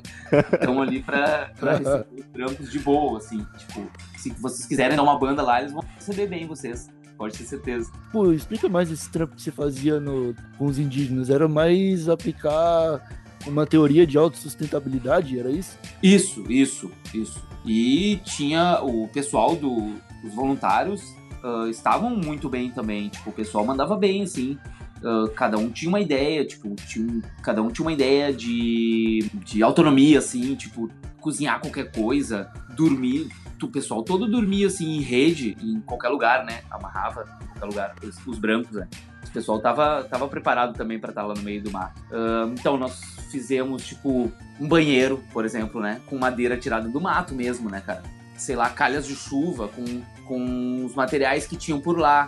Estão 0.53 0.81
ali 0.81 1.01
pra 1.01 1.51
receber 1.59 2.05
os 2.17 2.25
brancos 2.27 2.71
de 2.71 2.79
boa, 2.79 3.17
assim, 3.17 3.45
tipo, 3.57 3.89
se 4.17 4.29
vocês 4.39 4.65
quiserem 4.67 4.95
dar 4.95 5.03
uma 5.03 5.17
banda 5.17 5.41
lá, 5.41 5.59
eles 5.61 5.71
vão 5.73 5.83
receber 5.95 6.27
bem 6.27 6.47
vocês. 6.47 6.89
Pode 7.17 7.37
ter 7.37 7.43
certeza. 7.43 7.91
Pô, 8.11 8.31
explica 8.31 8.67
mais 8.67 8.91
esse 8.91 9.09
trampo 9.09 9.35
que 9.35 9.41
você 9.41 9.51
fazia 9.51 9.99
no, 9.99 10.35
com 10.57 10.65
os 10.65 10.79
indígenas. 10.79 11.29
Era 11.29 11.47
mais 11.47 12.09
aplicar 12.09 13.01
uma 13.45 13.65
teoria 13.67 14.05
de 14.07 14.17
autossustentabilidade, 14.17 15.37
era 15.39 15.51
isso? 15.51 15.77
Isso, 16.01 16.43
isso, 16.51 16.91
isso. 17.13 17.41
E 17.65 18.19
tinha 18.25 18.79
o 18.81 19.07
pessoal 19.07 19.55
do, 19.55 19.93
os 20.23 20.33
voluntários 20.33 21.01
ah, 21.43 21.67
estavam 21.69 22.09
muito 22.15 22.49
bem 22.49 22.71
também. 22.71 23.09
Tipo, 23.09 23.29
o 23.29 23.33
pessoal 23.33 23.63
mandava 23.65 23.95
bem, 23.95 24.23
assim. 24.23 24.57
Ah, 25.03 25.29
cada 25.35 25.57
um 25.57 25.69
tinha 25.69 25.89
uma 25.89 25.99
ideia, 25.99 26.43
tipo, 26.45 26.75
tinha, 26.87 27.05
um- 27.05 27.21
cada 27.41 27.61
um 27.61 27.69
tinha 27.69 27.85
uma 27.85 27.93
ideia 27.93 28.33
de, 28.33 29.29
de 29.45 29.61
autonomia, 29.61 30.17
assim, 30.19 30.55
tipo, 30.55 30.89
cozinhar 31.21 31.61
qualquer 31.61 31.91
coisa, 31.91 32.51
dormir. 32.75 33.29
O 33.63 33.67
pessoal 33.69 34.03
todo 34.03 34.27
dormia 34.27 34.67
assim 34.67 34.97
em 34.97 35.01
rede, 35.01 35.57
em 35.61 35.79
qualquer 35.81 36.09
lugar, 36.09 36.45
né? 36.45 36.61
Amarrava 36.69 37.25
em 37.41 37.45
qualquer 37.47 37.65
lugar, 37.65 37.95
os, 38.03 38.27
os 38.27 38.37
brancos, 38.37 38.75
né? 38.75 38.87
O 39.27 39.31
pessoal 39.31 39.59
tava, 39.59 40.03
tava 40.03 40.27
preparado 40.27 40.73
também 40.73 40.99
pra 40.99 41.09
estar 41.09 41.23
lá 41.23 41.33
no 41.33 41.41
meio 41.41 41.63
do 41.63 41.71
mar. 41.71 41.93
Ah, 42.11 42.47
então, 42.51 42.77
nós 42.77 42.99
fizemos, 43.31 43.83
tipo, 43.85 44.31
um 44.59 44.67
banheiro, 44.67 45.23
por 45.31 45.43
exemplo, 45.43 45.81
né? 45.81 46.01
Com 46.05 46.17
madeira 46.17 46.57
tirada 46.57 46.87
do 46.87 47.01
mato 47.01 47.33
mesmo, 47.33 47.69
né, 47.69 47.81
cara? 47.81 48.03
Sei 48.37 48.55
lá, 48.55 48.69
calhas 48.69 49.07
de 49.07 49.15
chuva, 49.15 49.67
com, 49.69 50.01
com 50.27 50.85
os 50.85 50.93
materiais 50.93 51.47
que 51.47 51.55
tinham 51.55 51.81
por 51.81 51.97
lá. 51.97 52.27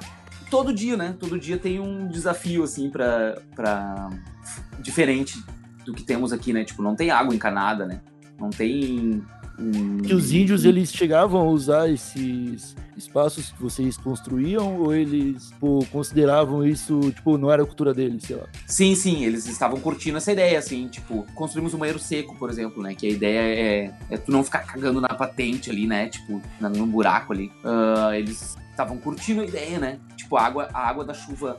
Todo 0.50 0.74
dia, 0.74 0.98
né? 0.98 1.16
Todo 1.20 1.40
dia 1.40 1.58
tem 1.58 1.80
um 1.80 2.08
desafio, 2.08 2.64
assim, 2.64 2.90
pra. 2.90 3.38
pra... 3.56 4.10
diferente 4.80 5.38
do 5.86 5.94
que 5.94 6.04
temos 6.04 6.34
aqui, 6.34 6.52
né? 6.52 6.64
Tipo, 6.64 6.82
não 6.82 6.96
tem 6.96 7.12
água 7.12 7.36
encanada, 7.36 7.86
né? 7.86 8.02
Não 8.40 8.50
tem. 8.50 9.24
Hum, 9.60 9.98
Que 10.04 10.14
os 10.14 10.32
índios, 10.32 10.66
eles 10.66 10.92
chegavam 10.92 11.42
a 11.42 11.46
usar 11.50 11.90
esses 11.90 12.76
espaços 12.98 13.52
que 13.52 13.62
vocês 13.62 13.98
construíam 13.98 14.80
ou 14.82 14.94
eles 14.96 15.52
pô, 15.60 15.86
consideravam 15.92 16.66
isso, 16.66 17.00
tipo, 17.12 17.38
não 17.38 17.52
era 17.52 17.64
a 17.64 17.66
cultura 17.66 17.94
deles, 17.94 18.24
sei 18.24 18.36
lá. 18.38 18.46
Sim, 18.68 18.96
sim, 18.96 19.24
eles 19.26 19.46
estavam 19.48 19.80
curtindo 19.80 20.18
essa 20.18 20.32
ideia, 20.32 20.58
assim, 20.58 20.88
tipo, 20.88 21.26
construímos 21.36 21.74
um 21.74 21.78
banheiro 21.78 22.00
seco, 22.00 22.36
por 22.38 22.50
exemplo, 22.50 22.82
né? 22.82 22.96
Que 22.96 23.08
a 23.08 23.10
ideia 23.10 23.40
é, 23.40 23.94
é 24.12 24.18
tu 24.18 24.32
não 24.32 24.44
ficar 24.44 24.60
cagando 24.60 25.02
na 25.02 25.10
patente 25.10 25.70
ali, 25.70 25.86
né? 25.88 26.08
Tipo, 26.08 26.42
na- 26.60 26.70
num 26.70 26.88
buraco 26.88 27.34
ali. 27.34 27.52
Ah, 27.64 28.12
eles 28.18 28.56
estavam 28.72 28.98
curtindo 28.98 29.42
a 29.42 29.46
ideia, 29.46 29.78
né? 29.80 30.00
Tipo, 30.16 30.38
a 30.38 30.44
água, 30.46 30.70
a 30.74 30.88
água 30.88 31.04
da 31.04 31.14
chuva 31.14 31.58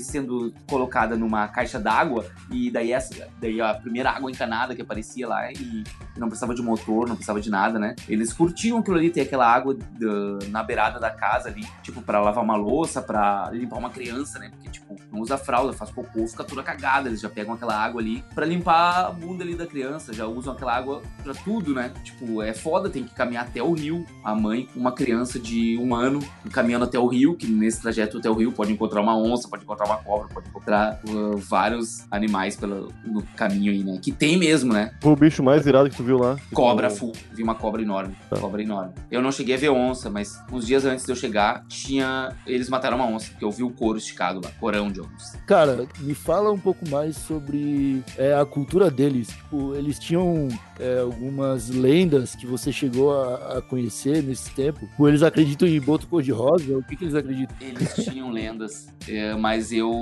sendo 0.00 0.52
colocada 0.68 1.16
numa 1.16 1.48
caixa 1.48 1.78
d'água 1.78 2.24
e 2.50 2.70
daí 2.70 2.92
essa 2.92 3.28
daí 3.40 3.60
a 3.60 3.74
primeira 3.74 4.10
água 4.10 4.30
encanada 4.30 4.74
que 4.74 4.82
aparecia 4.82 5.26
lá 5.28 5.50
e 5.52 5.84
não 6.16 6.28
precisava 6.28 6.54
de 6.54 6.62
motor, 6.62 7.08
não 7.08 7.14
precisava 7.16 7.40
de 7.40 7.50
nada, 7.50 7.78
né? 7.78 7.94
Eles 8.08 8.32
curtiam 8.32 8.78
aquilo 8.78 8.96
ali, 8.96 9.10
ter 9.10 9.22
aquela 9.22 9.46
água 9.52 9.74
da- 9.74 10.46
na 10.48 10.62
beirada 10.62 10.98
da 11.00 11.10
casa 11.10 11.48
ali, 11.48 11.64
tipo, 11.82 12.02
pra 12.02 12.20
lavar 12.20 12.42
uma 12.44 12.56
louça, 12.56 13.00
pra 13.02 13.50
limpar 13.52 13.78
uma 13.78 13.90
criança, 13.90 14.38
né? 14.38 14.50
Porque, 14.50 14.68
tipo, 14.70 14.96
não 15.12 15.20
usa 15.20 15.36
fralda, 15.36 15.72
faz 15.72 15.90
cocô, 15.90 16.26
fica 16.26 16.42
toda 16.42 16.62
cagada. 16.62 17.08
Eles 17.08 17.20
já 17.20 17.28
pegam 17.28 17.54
aquela 17.54 17.76
água 17.76 18.00
ali 18.00 18.24
pra 18.34 18.46
limpar 18.46 19.06
a 19.06 19.10
bunda 19.10 19.44
ali 19.44 19.54
da 19.54 19.66
criança, 19.66 20.12
já 20.12 20.26
usam 20.26 20.54
aquela 20.54 20.74
água 20.74 21.02
pra 21.22 21.34
tudo, 21.34 21.74
né? 21.74 21.92
Tipo, 22.02 22.42
é 22.42 22.52
foda, 22.54 22.88
tem 22.88 23.04
que 23.04 23.14
caminhar 23.14 23.44
até 23.44 23.62
o 23.62 23.72
rio. 23.72 24.06
A 24.24 24.34
mãe, 24.34 24.68
uma 24.74 24.92
criança 24.92 25.38
de 25.38 25.76
um 25.78 25.94
ano, 25.94 26.20
caminhando 26.50 26.84
até 26.84 26.98
o 26.98 27.06
rio, 27.06 27.36
que 27.36 27.46
nesse 27.46 27.82
trajeto 27.82 28.18
até 28.18 28.30
o 28.30 28.34
rio 28.34 28.52
pode 28.52 28.72
encontrar 28.72 29.00
uma 29.00 29.16
onça, 29.16 29.48
pode 29.48 29.64
encontrar 29.64 29.86
uma 29.86 29.96
cobra, 29.98 30.28
pode 30.28 30.48
encontrar 30.48 31.00
uh, 31.08 31.36
vários 31.36 32.06
animais 32.10 32.56
pelo, 32.56 32.92
no 33.04 33.22
caminho 33.36 33.70
aí, 33.72 33.84
né? 33.84 33.98
Que 34.00 34.10
tem 34.10 34.38
mesmo, 34.38 34.72
né? 34.72 34.94
Foi 35.00 35.12
o 35.12 35.16
bicho 35.16 35.42
mais 35.42 35.66
irado 35.66 35.90
que 35.90 35.96
tu 35.96 36.02
viu 36.02 36.18
lá? 36.18 36.36
Cobra 36.54 36.88
Tipo, 36.88 36.98
full. 36.98 37.12
Vi 37.32 37.42
uma 37.42 37.54
cobra 37.54 37.82
enorme. 37.82 38.16
Tá. 38.30 38.36
Cobra 38.38 38.62
enorme. 38.62 38.92
Eu 39.10 39.20
não 39.20 39.30
cheguei 39.30 39.54
a 39.54 39.58
ver 39.58 39.70
onça, 39.70 40.08
mas 40.08 40.40
uns 40.50 40.66
dias 40.66 40.84
antes 40.84 41.04
de 41.04 41.12
eu 41.12 41.16
chegar, 41.16 41.64
tinha. 41.68 42.32
Eles 42.46 42.68
mataram 42.68 42.96
uma 42.96 43.06
onça, 43.06 43.30
porque 43.30 43.44
eu 43.44 43.50
vi 43.50 43.62
o 43.62 43.70
couro 43.70 43.98
esticado 43.98 44.40
lá. 44.42 44.50
Corão 44.58 44.90
de 44.90 45.01
onça. 45.02 45.38
Cara, 45.46 45.86
me 46.00 46.14
fala 46.14 46.50
um 46.50 46.58
pouco 46.58 46.88
mais 46.88 47.16
sobre 47.16 48.02
é, 48.16 48.34
a 48.34 48.44
cultura 48.44 48.90
deles. 48.90 49.28
Tipo, 49.28 49.74
eles 49.74 49.98
tinham 49.98 50.48
é, 50.78 51.00
algumas 51.00 51.68
lendas 51.68 52.34
que 52.34 52.46
você 52.46 52.72
chegou 52.72 53.12
a, 53.12 53.58
a 53.58 53.62
conhecer 53.62 54.22
nesse 54.22 54.50
tempo. 54.50 54.88
Ou 54.98 55.08
eles 55.08 55.22
acreditam 55.22 55.66
em 55.68 55.80
boto 55.80 56.06
cor-de-rosa? 56.06 56.76
O 56.76 56.82
que, 56.82 56.96
que 56.96 57.04
eles 57.04 57.14
acreditam? 57.14 57.56
Eles 57.60 57.94
tinham 58.04 58.30
lendas, 58.30 58.88
é, 59.08 59.34
mas 59.34 59.72
eu. 59.72 59.92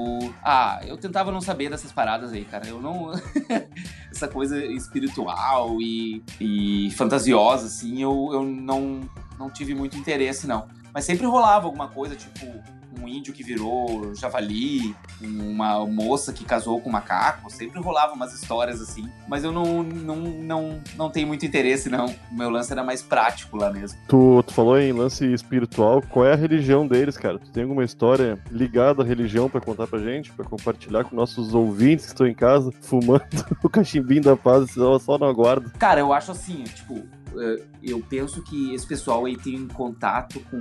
Ah, 0.43 0.81
eu 0.87 0.97
tentava 0.97 1.31
não 1.31 1.41
saber 1.41 1.71
dessas 1.71 1.93
paradas 1.93 2.33
aí, 2.33 2.45
cara. 2.45 2.67
Eu 2.67 2.81
não. 2.81 3.13
Essa 4.11 4.29
coisa 4.29 4.65
espiritual 4.65 5.81
e, 5.81 6.23
e 6.41 6.91
fantasiosa, 6.93 7.67
assim, 7.67 8.03
eu, 8.03 8.31
eu 8.33 8.43
não, 8.43 9.01
não 9.39 9.49
tive 9.49 9.75
muito 9.75 9.97
interesse, 9.97 10.47
não. 10.47 10.69
Mas 10.93 11.05
sempre 11.05 11.27
rolava 11.27 11.67
alguma 11.67 11.89
coisa, 11.89 12.17
tipo 12.17 12.47
um 13.03 13.09
índio 13.09 13.33
que 13.33 13.43
virou 13.43 14.15
javali, 14.15 14.95
uma 15.21 15.85
moça 15.87 16.33
que 16.33 16.45
casou 16.45 16.81
com 16.81 16.89
um 16.89 16.93
macaco, 16.93 17.51
sempre 17.51 17.81
rolava 17.81 18.13
umas 18.13 18.33
histórias 18.33 18.81
assim, 18.81 19.09
mas 19.29 19.45
eu 19.45 19.53
não, 19.53 19.83
não, 19.83 20.17
não, 20.17 20.81
não 20.97 21.11
tenho 21.11 21.27
muito 21.27 21.45
interesse, 21.45 21.89
não. 21.89 22.07
O 22.31 22.35
meu 22.35 22.51
lance 22.51 22.73
era 22.73 22.85
mais 22.85 23.03
prático 23.03 23.57
lá 23.57 23.73
mesmo. 23.73 23.99
Tu, 24.09 24.43
tu 24.47 24.53
falou 24.53 24.79
em 24.79 24.93
lance 24.93 25.25
espiritual, 25.33 26.03
qual 26.03 26.27
é 26.27 26.33
a 26.33 26.37
religião 26.37 26.87
deles, 26.87 27.17
cara? 27.17 27.39
Tu 27.39 27.51
tem 27.51 27.63
alguma 27.63 27.85
história 27.85 28.39
ligada 28.51 29.03
à 29.03 29.07
religião 29.07 29.49
pra 29.49 29.61
contar 29.61 29.87
pra 29.87 29.99
gente, 29.99 30.33
pra 30.33 30.45
compartilhar 30.45 31.05
com 31.05 31.17
nossos 31.17 31.55
ouvintes 31.55 32.07
que 32.07 32.13
estão 32.13 32.27
em 32.27 32.35
casa, 32.35 32.71
fumando 32.81 33.25
o 33.63 33.69
cachimbinho 33.69 34.23
da 34.23 34.37
paz, 34.37 34.73
só 34.73 34.99
só 34.99 35.19
no 35.19 35.27
aguardo? 35.27 35.71
Cara, 35.79 36.01
eu 36.01 36.13
acho 36.13 36.33
assim, 36.33 36.65
tipo, 36.65 37.03
eh, 37.37 37.63
eu 37.83 38.01
penso 38.01 38.43
que 38.43 38.75
esse 38.75 38.87
pessoal 38.87 39.25
aí 39.25 39.37
tem 39.37 39.67
contato 39.69 40.41
com 40.51 40.59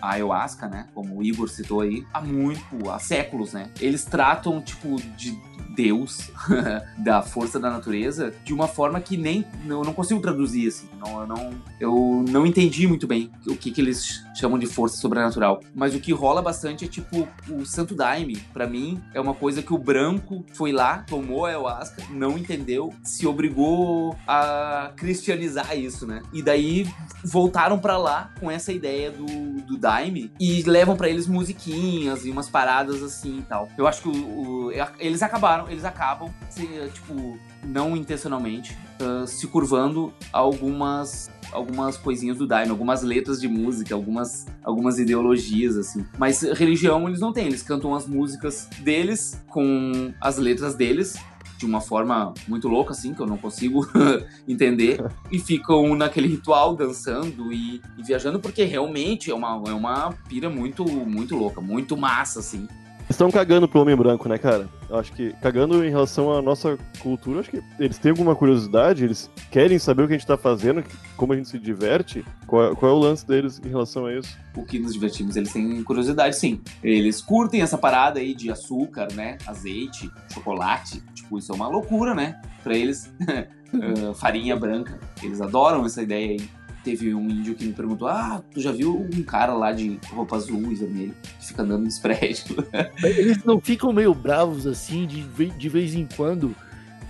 a 0.00 0.12
ayahuasca, 0.12 0.68
né? 0.68 0.88
Como 0.94 1.18
o 1.18 1.22
Igor 1.22 1.48
citou 1.48 1.80
aí, 1.80 2.04
há 2.12 2.20
muito, 2.20 2.90
há 2.90 2.98
séculos, 2.98 3.52
né? 3.52 3.70
Eles 3.80 4.04
tratam, 4.04 4.60
tipo, 4.60 4.96
de 5.16 5.38
Deus, 5.74 6.30
da 6.98 7.22
força 7.22 7.58
da 7.58 7.70
natureza, 7.70 8.34
de 8.44 8.52
uma 8.52 8.68
forma 8.68 9.00
que 9.00 9.16
nem. 9.16 9.44
Eu 9.66 9.82
não 9.82 9.92
consigo 9.92 10.20
traduzir, 10.20 10.68
assim. 10.68 10.88
Não, 10.98 11.20
eu, 11.20 11.26
não, 11.26 11.52
eu 11.80 12.24
não 12.28 12.46
entendi 12.46 12.86
muito 12.86 13.06
bem 13.06 13.30
o 13.46 13.56
que, 13.56 13.70
que 13.70 13.80
eles 13.80 14.22
chamam 14.34 14.58
de 14.58 14.66
força 14.66 14.96
sobrenatural. 14.96 15.60
Mas 15.74 15.94
o 15.94 16.00
que 16.00 16.12
rola 16.12 16.42
bastante 16.42 16.84
é, 16.84 16.88
tipo, 16.88 17.26
o 17.48 17.64
Santo 17.64 17.94
Daime. 17.94 18.36
Pra 18.52 18.66
mim, 18.66 19.00
é 19.14 19.20
uma 19.20 19.34
coisa 19.34 19.62
que 19.62 19.72
o 19.72 19.78
branco 19.78 20.44
foi 20.54 20.72
lá, 20.72 20.98
tomou 21.06 21.44
a 21.44 21.50
ayahuasca, 21.50 22.02
não 22.10 22.36
entendeu, 22.36 22.92
se 23.02 23.26
obrigou 23.26 24.16
a 24.26 24.92
cristianizar 24.96 25.76
isso, 25.78 26.06
né? 26.06 26.22
E 26.32 26.42
daí 26.42 26.86
voltaram 27.24 27.78
pra 27.78 27.96
lá 27.98 28.32
com 28.40 28.50
essa 28.50 28.72
ideia 28.72 29.10
do, 29.10 29.26
do 29.62 29.76
Daime 29.76 30.32
e 30.40 30.62
levam 30.62 30.96
pra 30.96 31.08
eles 31.08 31.26
musiquinhas 31.26 32.24
e 32.24 32.30
umas 32.30 32.48
paradas 32.48 33.02
assim 33.02 33.38
e 33.38 33.42
tal. 33.42 33.68
Eu 33.76 33.86
acho 33.86 34.02
que 34.02 34.08
o- 34.08 34.66
o- 34.66 34.72
eles 34.98 35.22
acabaram, 35.22 35.68
eles 35.68 35.84
acabam, 35.84 36.30
se, 36.48 36.66
tipo, 36.94 37.38
não 37.64 37.96
intencionalmente, 37.96 38.76
ah, 39.00 39.26
se 39.26 39.46
curvando 39.46 40.12
algumas 40.32 41.30
algumas 41.52 41.96
coisinhas 41.96 42.38
do 42.38 42.46
Daime, 42.46 42.70
algumas 42.70 43.02
letras 43.02 43.40
de 43.40 43.48
música, 43.48 43.92
algumas, 43.92 44.46
algumas 44.62 45.00
ideologias, 45.00 45.76
assim. 45.76 46.06
Mas 46.16 46.42
religião 46.42 47.08
eles 47.08 47.18
não 47.18 47.32
têm, 47.32 47.46
eles 47.48 47.60
cantam 47.60 47.92
as 47.92 48.06
músicas 48.06 48.68
deles 48.78 49.42
com 49.48 50.14
as 50.20 50.36
letras 50.36 50.76
deles 50.76 51.16
de 51.60 51.66
uma 51.66 51.80
forma 51.80 52.32
muito 52.48 52.68
louca, 52.68 52.92
assim, 52.92 53.12
que 53.12 53.20
eu 53.20 53.26
não 53.26 53.36
consigo 53.36 53.86
entender, 54.48 54.98
e 55.30 55.38
ficam 55.38 55.94
naquele 55.94 56.26
ritual 56.26 56.74
dançando 56.74 57.52
e, 57.52 57.82
e, 57.98 58.02
viajando, 58.02 58.40
porque 58.40 58.64
realmente 58.64 59.30
é 59.30 59.34
uma, 59.34 59.62
é 59.66 59.72
uma 59.72 60.10
pira 60.26 60.48
muito, 60.48 60.84
muito 60.84 61.36
louca, 61.36 61.60
muito 61.60 61.96
massa, 61.98 62.40
assim 62.40 62.66
estão 63.10 63.30
cagando 63.30 63.68
pro 63.68 63.80
homem 63.80 63.96
branco, 63.96 64.28
né, 64.28 64.38
cara? 64.38 64.68
Eu 64.88 64.96
acho 64.96 65.12
que 65.12 65.32
cagando 65.42 65.84
em 65.84 65.90
relação 65.90 66.32
à 66.32 66.40
nossa 66.40 66.78
cultura, 67.00 67.40
acho 67.40 67.50
que 67.50 67.62
eles 67.78 67.98
têm 67.98 68.10
alguma 68.10 68.34
curiosidade, 68.34 69.04
eles 69.04 69.30
querem 69.50 69.78
saber 69.78 70.04
o 70.04 70.06
que 70.06 70.14
a 70.14 70.16
gente 70.16 70.26
tá 70.26 70.36
fazendo, 70.36 70.82
como 71.16 71.32
a 71.32 71.36
gente 71.36 71.48
se 71.48 71.58
diverte. 71.58 72.24
Qual, 72.46 72.74
qual 72.76 72.92
é 72.92 72.94
o 72.94 72.98
lance 72.98 73.26
deles 73.26 73.60
em 73.64 73.68
relação 73.68 74.06
a 74.06 74.14
isso? 74.14 74.36
O 74.56 74.64
que 74.64 74.78
nos 74.78 74.92
divertimos, 74.92 75.36
eles 75.36 75.52
têm 75.52 75.82
curiosidade, 75.82 76.36
sim. 76.36 76.60
Eles 76.82 77.20
curtem 77.20 77.62
essa 77.62 77.76
parada 77.76 78.20
aí 78.20 78.34
de 78.34 78.50
açúcar, 78.50 79.08
né? 79.12 79.38
Azeite, 79.46 80.10
chocolate. 80.32 81.02
Tipo, 81.14 81.38
isso 81.38 81.52
é 81.52 81.54
uma 81.54 81.68
loucura, 81.68 82.14
né? 82.14 82.40
Pra 82.62 82.76
eles, 82.76 83.12
uh, 83.74 84.14
farinha 84.14 84.56
branca. 84.56 84.98
Eles 85.22 85.40
adoram 85.40 85.84
essa 85.84 86.02
ideia 86.02 86.30
aí. 86.30 86.48
Teve 86.82 87.14
um 87.14 87.28
índio 87.28 87.54
que 87.54 87.64
me 87.64 87.72
perguntou: 87.72 88.08
Ah, 88.08 88.42
tu 88.52 88.60
já 88.60 88.72
viu 88.72 89.06
um 89.14 89.22
cara 89.22 89.52
lá 89.52 89.72
de 89.72 89.98
roupa 90.10 90.36
azul 90.36 90.72
e 90.72 90.74
vermelho 90.74 91.14
que 91.38 91.46
fica 91.46 91.62
andando 91.62 91.84
nos 91.84 91.98
prédios? 92.00 92.44
Eles 93.02 93.44
não 93.44 93.60
ficam 93.60 93.92
meio 93.92 94.14
bravos 94.14 94.66
assim, 94.66 95.06
de, 95.06 95.22
de 95.50 95.68
vez 95.68 95.94
em 95.94 96.08
quando 96.16 96.54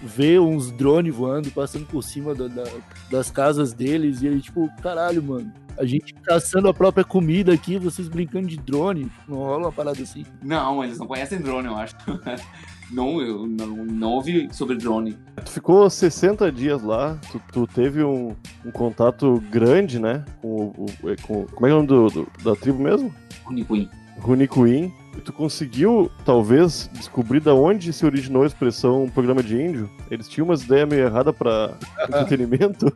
ver 0.02 0.40
uns 0.40 0.70
drones 0.70 1.14
voando, 1.14 1.50
passando 1.50 1.86
por 1.86 2.02
cima 2.02 2.34
da, 2.34 2.48
da, 2.48 2.64
das 3.10 3.30
casas 3.30 3.72
deles, 3.72 4.22
e 4.22 4.28
aí, 4.28 4.40
tipo, 4.40 4.70
caralho, 4.82 5.22
mano, 5.22 5.52
a 5.78 5.84
gente 5.84 6.14
caçando 6.14 6.68
a 6.68 6.74
própria 6.74 7.04
comida 7.04 7.52
aqui, 7.52 7.78
vocês 7.78 8.08
brincando 8.08 8.48
de 8.48 8.56
drone. 8.56 9.10
Não 9.26 9.38
rola 9.38 9.66
uma 9.66 9.72
parada 9.72 10.02
assim? 10.02 10.24
Não, 10.42 10.84
eles 10.84 10.98
não 10.98 11.06
conhecem 11.06 11.40
drone, 11.40 11.68
eu 11.68 11.76
acho. 11.76 11.96
Não, 12.90 13.22
eu 13.22 13.46
não, 13.46 13.68
não 13.68 14.10
ouvi 14.14 14.48
sobre 14.52 14.76
drone. 14.76 15.16
Tu 15.44 15.50
ficou 15.52 15.88
60 15.88 16.50
dias 16.50 16.82
lá, 16.82 17.16
tu, 17.30 17.40
tu 17.52 17.64
teve 17.64 18.02
um, 18.02 18.34
um, 18.66 18.72
contato 18.72 19.40
grande, 19.48 20.00
né? 20.00 20.24
Com, 20.42 20.72
o, 20.76 20.86
com, 21.22 21.46
como 21.46 21.66
é, 21.68 21.70
é 21.70 21.72
o 21.72 21.76
nome 21.76 21.86
do, 21.86 22.08
do, 22.08 22.28
da 22.42 22.56
tribo 22.56 22.82
mesmo? 22.82 23.14
Runicuim. 23.44 23.88
Runicuim. 24.18 24.92
Tu 25.20 25.32
conseguiu, 25.32 26.10
talvez, 26.24 26.88
descobrir 26.92 27.40
da 27.40 27.54
onde 27.54 27.92
se 27.92 28.04
originou 28.06 28.42
a 28.42 28.46
expressão 28.46 29.08
programa 29.08 29.42
de 29.42 29.60
índio? 29.60 29.90
Eles 30.10 30.28
tinham 30.28 30.46
umas 30.46 30.62
ideias 30.62 30.88
meio 30.88 31.04
erradas 31.04 31.34
pra 31.36 31.72
entretenimento? 32.08 32.92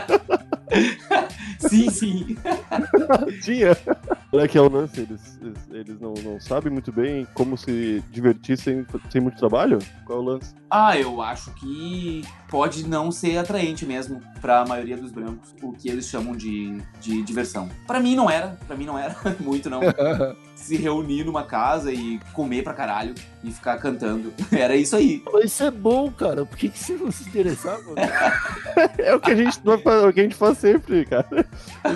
sim, 1.58 1.90
sim. 1.90 2.36
Tinha. 3.42 3.76
Olha 4.34 4.48
que 4.48 4.58
é 4.58 4.60
o 4.60 4.68
lance, 4.68 5.00
eles, 5.00 5.38
eles 5.70 6.00
não, 6.00 6.12
não 6.14 6.40
sabem 6.40 6.72
muito 6.72 6.90
bem 6.90 7.24
como 7.34 7.56
se 7.56 8.02
divertir 8.10 8.58
sem, 8.58 8.84
sem 9.08 9.20
muito 9.20 9.38
trabalho? 9.38 9.78
Qual 10.04 10.18
é 10.18 10.22
o 10.22 10.24
lance? 10.24 10.52
Ah, 10.68 10.98
eu 10.98 11.22
acho 11.22 11.54
que 11.54 12.24
pode 12.48 12.84
não 12.88 13.12
ser 13.12 13.38
atraente 13.38 13.86
mesmo 13.86 14.20
para 14.40 14.60
a 14.60 14.66
maioria 14.66 14.96
dos 14.96 15.12
brancos, 15.12 15.54
o 15.62 15.72
que 15.72 15.88
eles 15.88 16.08
chamam 16.08 16.36
de, 16.36 16.82
de 17.00 17.22
diversão. 17.22 17.68
Para 17.86 18.00
mim 18.00 18.16
não 18.16 18.28
era, 18.28 18.58
para 18.66 18.76
mim 18.76 18.84
não 18.84 18.98
era 18.98 19.14
muito 19.38 19.70
não. 19.70 19.80
Se 20.54 20.76
reunir 20.76 21.24
numa 21.24 21.44
casa 21.44 21.92
e 21.92 22.18
comer 22.32 22.62
pra 22.62 22.72
caralho 22.72 23.14
e 23.42 23.50
ficar 23.52 23.76
cantando. 23.76 24.32
Era 24.50 24.74
isso 24.74 24.96
aí. 24.96 25.22
Isso 25.42 25.62
é 25.62 25.70
bom, 25.70 26.10
cara. 26.10 26.46
Por 26.46 26.56
que, 26.56 26.70
que 26.70 26.78
você 26.78 26.94
não 26.94 27.10
se 27.10 27.28
interessava? 27.28 27.82
é 28.96 29.14
o 29.14 29.20
que 29.20 29.32
a 29.32 29.34
gente 29.34 29.60
é 29.64 30.06
o 30.06 30.12
que 30.12 30.20
a 30.20 30.22
gente 30.22 30.34
faz 30.34 30.56
sempre, 30.56 31.04
cara. 31.04 31.46
A 31.82 31.92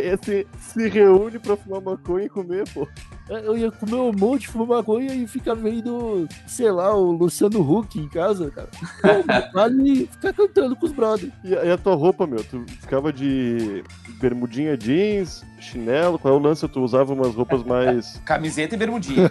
gente 0.00 0.24
se, 0.24 0.46
se 0.60 0.88
reúne 0.88 1.40
pra 1.40 1.56
fumar 1.58 1.80
maconha 1.80 2.26
e 2.26 2.28
comer, 2.28 2.68
pô. 2.72 2.88
Eu 3.28 3.56
ia 3.56 3.70
comer 3.70 3.96
um 3.96 4.12
monte, 4.12 4.42
de 4.42 4.48
fumar 4.48 4.78
maconha 4.78 5.14
e 5.14 5.26
ficar 5.26 5.54
vendo, 5.54 6.26
sei 6.46 6.70
lá, 6.70 6.94
o 6.94 7.12
Luciano 7.12 7.60
Huck 7.60 7.98
em 7.98 8.08
casa, 8.08 8.50
cara. 8.50 8.68
vale 9.52 10.06
ficar 10.06 10.32
cantando 10.32 10.74
com 10.76 10.86
os 10.86 10.92
brothers. 10.92 11.32
E, 11.44 11.50
e, 11.50 11.70
a 11.70 11.76
tua 11.76 11.94
roupa, 11.94 12.26
meu? 12.26 12.42
Tu 12.42 12.64
ficava 12.80 13.12
de 13.12 13.84
bermudinha 14.20 14.76
jeans, 14.76 15.44
chinelo? 15.60 16.18
Qual 16.18 16.34
é 16.34 16.36
o 16.36 16.40
lance? 16.40 16.66
Tu 16.66 16.80
usava 16.80 17.12
umas 17.12 17.34
roupas 17.34 17.62
mais. 17.62 18.20
Camiseta 18.24 18.74
e 18.74 18.78
bermudinha. 18.78 19.30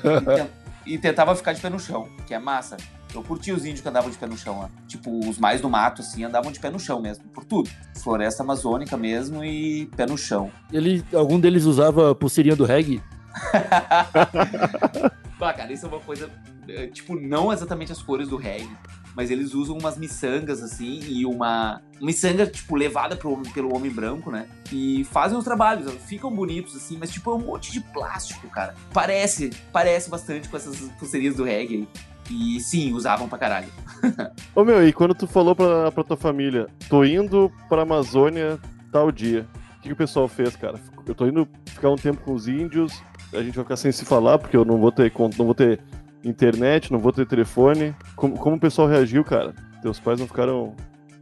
e 0.85 0.97
tentava 0.97 1.35
ficar 1.35 1.53
de 1.53 1.61
pé 1.61 1.69
no 1.69 1.79
chão, 1.79 2.07
que 2.25 2.33
é 2.33 2.39
massa. 2.39 2.77
Eu 3.13 3.23
curti 3.23 3.51
os 3.51 3.65
índios 3.65 3.81
que 3.81 3.87
andavam 3.87 4.09
de 4.09 4.17
pé 4.17 4.27
no 4.27 4.37
chão 4.37 4.59
lá. 4.59 4.69
Tipo, 4.87 5.27
os 5.27 5.37
mais 5.37 5.61
do 5.61 5.69
mato, 5.69 6.01
assim, 6.01 6.23
andavam 6.23 6.51
de 6.51 6.59
pé 6.59 6.69
no 6.69 6.79
chão 6.79 7.01
mesmo, 7.01 7.25
por 7.25 7.45
tudo. 7.45 7.69
Floresta 8.01 8.43
amazônica 8.43 8.95
mesmo 8.97 9.43
e 9.43 9.87
pé 9.95 10.05
no 10.05 10.17
chão. 10.17 10.51
Ele, 10.71 11.03
algum 11.13 11.39
deles 11.39 11.65
usava 11.65 12.13
pulseirinha 12.13 12.55
do 12.55 12.65
reggae? 12.65 13.01
bah, 15.39 15.53
cara, 15.53 15.71
isso 15.71 15.85
é 15.85 15.89
uma 15.89 15.99
coisa. 15.99 16.29
Eh, 16.67 16.87
tipo, 16.87 17.15
não 17.15 17.51
exatamente 17.51 17.91
as 17.91 18.01
cores 18.01 18.27
do 18.27 18.35
reggae, 18.35 18.69
mas 19.17 19.31
eles 19.31 19.55
usam 19.55 19.75
umas 19.75 19.97
miçangas, 19.97 20.61
assim, 20.61 20.99
e 21.07 21.25
uma. 21.25 21.81
Miçanga, 21.99 22.45
tipo, 22.45 22.75
levada 22.75 23.15
pro, 23.15 23.41
pelo 23.51 23.75
homem 23.75 23.91
branco, 23.91 24.29
né? 24.29 24.47
E 24.71 25.03
fazem 25.05 25.35
os 25.35 25.43
trabalhos, 25.43 25.91
ficam 26.05 26.31
bonitos, 26.31 26.75
assim, 26.75 26.97
mas, 26.99 27.09
tipo, 27.09 27.31
é 27.31 27.33
um 27.33 27.39
monte 27.39 27.71
de 27.71 27.81
plástico, 27.81 28.47
cara. 28.49 28.75
Parece, 28.93 29.49
parece 29.73 30.07
bastante 30.07 30.47
com 30.47 30.55
essas 30.55 30.77
pulseirinhas 30.99 31.35
do 31.35 31.43
reggae. 31.43 31.87
E 32.29 32.59
sim, 32.59 32.93
usavam 32.93 33.27
pra 33.27 33.39
caralho. 33.39 33.69
Ô 34.53 34.63
meu, 34.63 34.87
e 34.87 34.93
quando 34.93 35.15
tu 35.15 35.25
falou 35.25 35.55
pra, 35.55 35.91
pra 35.91 36.03
tua 36.03 36.17
família, 36.17 36.67
tô 36.87 37.03
indo 37.03 37.51
pra 37.67 37.81
Amazônia 37.81 38.59
tal 38.91 39.11
dia, 39.11 39.47
o 39.77 39.81
que, 39.81 39.87
que 39.87 39.93
o 39.93 39.97
pessoal 39.97 40.27
fez, 40.27 40.55
cara? 40.55 40.79
Eu 41.07 41.15
tô 41.15 41.25
indo 41.25 41.47
ficar 41.65 41.89
um 41.89 41.95
tempo 41.95 42.21
com 42.21 42.35
os 42.35 42.47
índios, 42.47 43.01
a 43.33 43.41
gente 43.41 43.55
vai 43.55 43.63
ficar 43.63 43.77
sem 43.77 43.91
se 43.91 44.05
falar, 44.05 44.37
porque 44.37 44.55
eu 44.55 44.63
não 44.63 44.77
vou 44.77 44.91
ter 44.91 45.11
não 45.17 45.45
vou 45.45 45.55
ter 45.55 45.79
internet, 46.29 46.91
não 46.91 46.99
vou 46.99 47.11
ter 47.11 47.25
telefone. 47.25 47.95
Como, 48.15 48.37
como 48.37 48.55
o 48.55 48.59
pessoal 48.59 48.87
reagiu, 48.87 49.23
cara? 49.23 49.53
Teus 49.81 49.99
pais 49.99 50.19
não 50.19 50.27
ficaram 50.27 50.75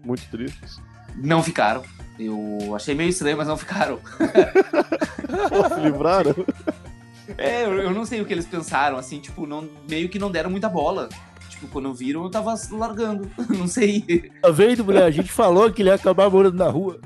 muito 0.04 0.24
tristes? 0.30 0.80
Não 1.16 1.44
ficaram. 1.44 1.84
Eu 2.18 2.74
achei 2.76 2.96
meio 2.96 3.10
estranho, 3.10 3.38
mas 3.38 3.48
não 3.48 3.58
ficaram. 3.58 4.00
se 5.74 5.82
livraram? 5.82 6.34
É, 7.38 7.66
eu 7.66 7.92
não 7.92 8.06
sei 8.06 8.22
o 8.22 8.26
que 8.26 8.34
eles 8.34 8.46
pensaram, 8.46 8.98
assim, 8.98 9.20
tipo, 9.20 9.46
não, 9.46 9.68
meio 9.90 10.10
que 10.10 10.20
não 10.20 10.32
deram 10.32 10.50
muita 10.50 10.70
bola. 10.70 11.10
Tipo, 11.50 11.68
quando 11.68 11.94
viram, 11.94 12.24
eu 12.24 12.30
tava 12.30 12.54
largando. 12.72 13.32
Não 13.48 13.66
sei. 13.66 14.30
Tá 14.42 14.52
vendo, 14.52 14.84
mulher? 14.84 15.04
A 15.04 15.12
gente 15.12 15.32
falou 15.32 15.72
que 15.72 15.82
ele 15.82 15.88
ia 15.88 15.96
acabar 15.96 16.30
morando 16.30 16.58
na 16.58 16.70
rua. 16.70 17.00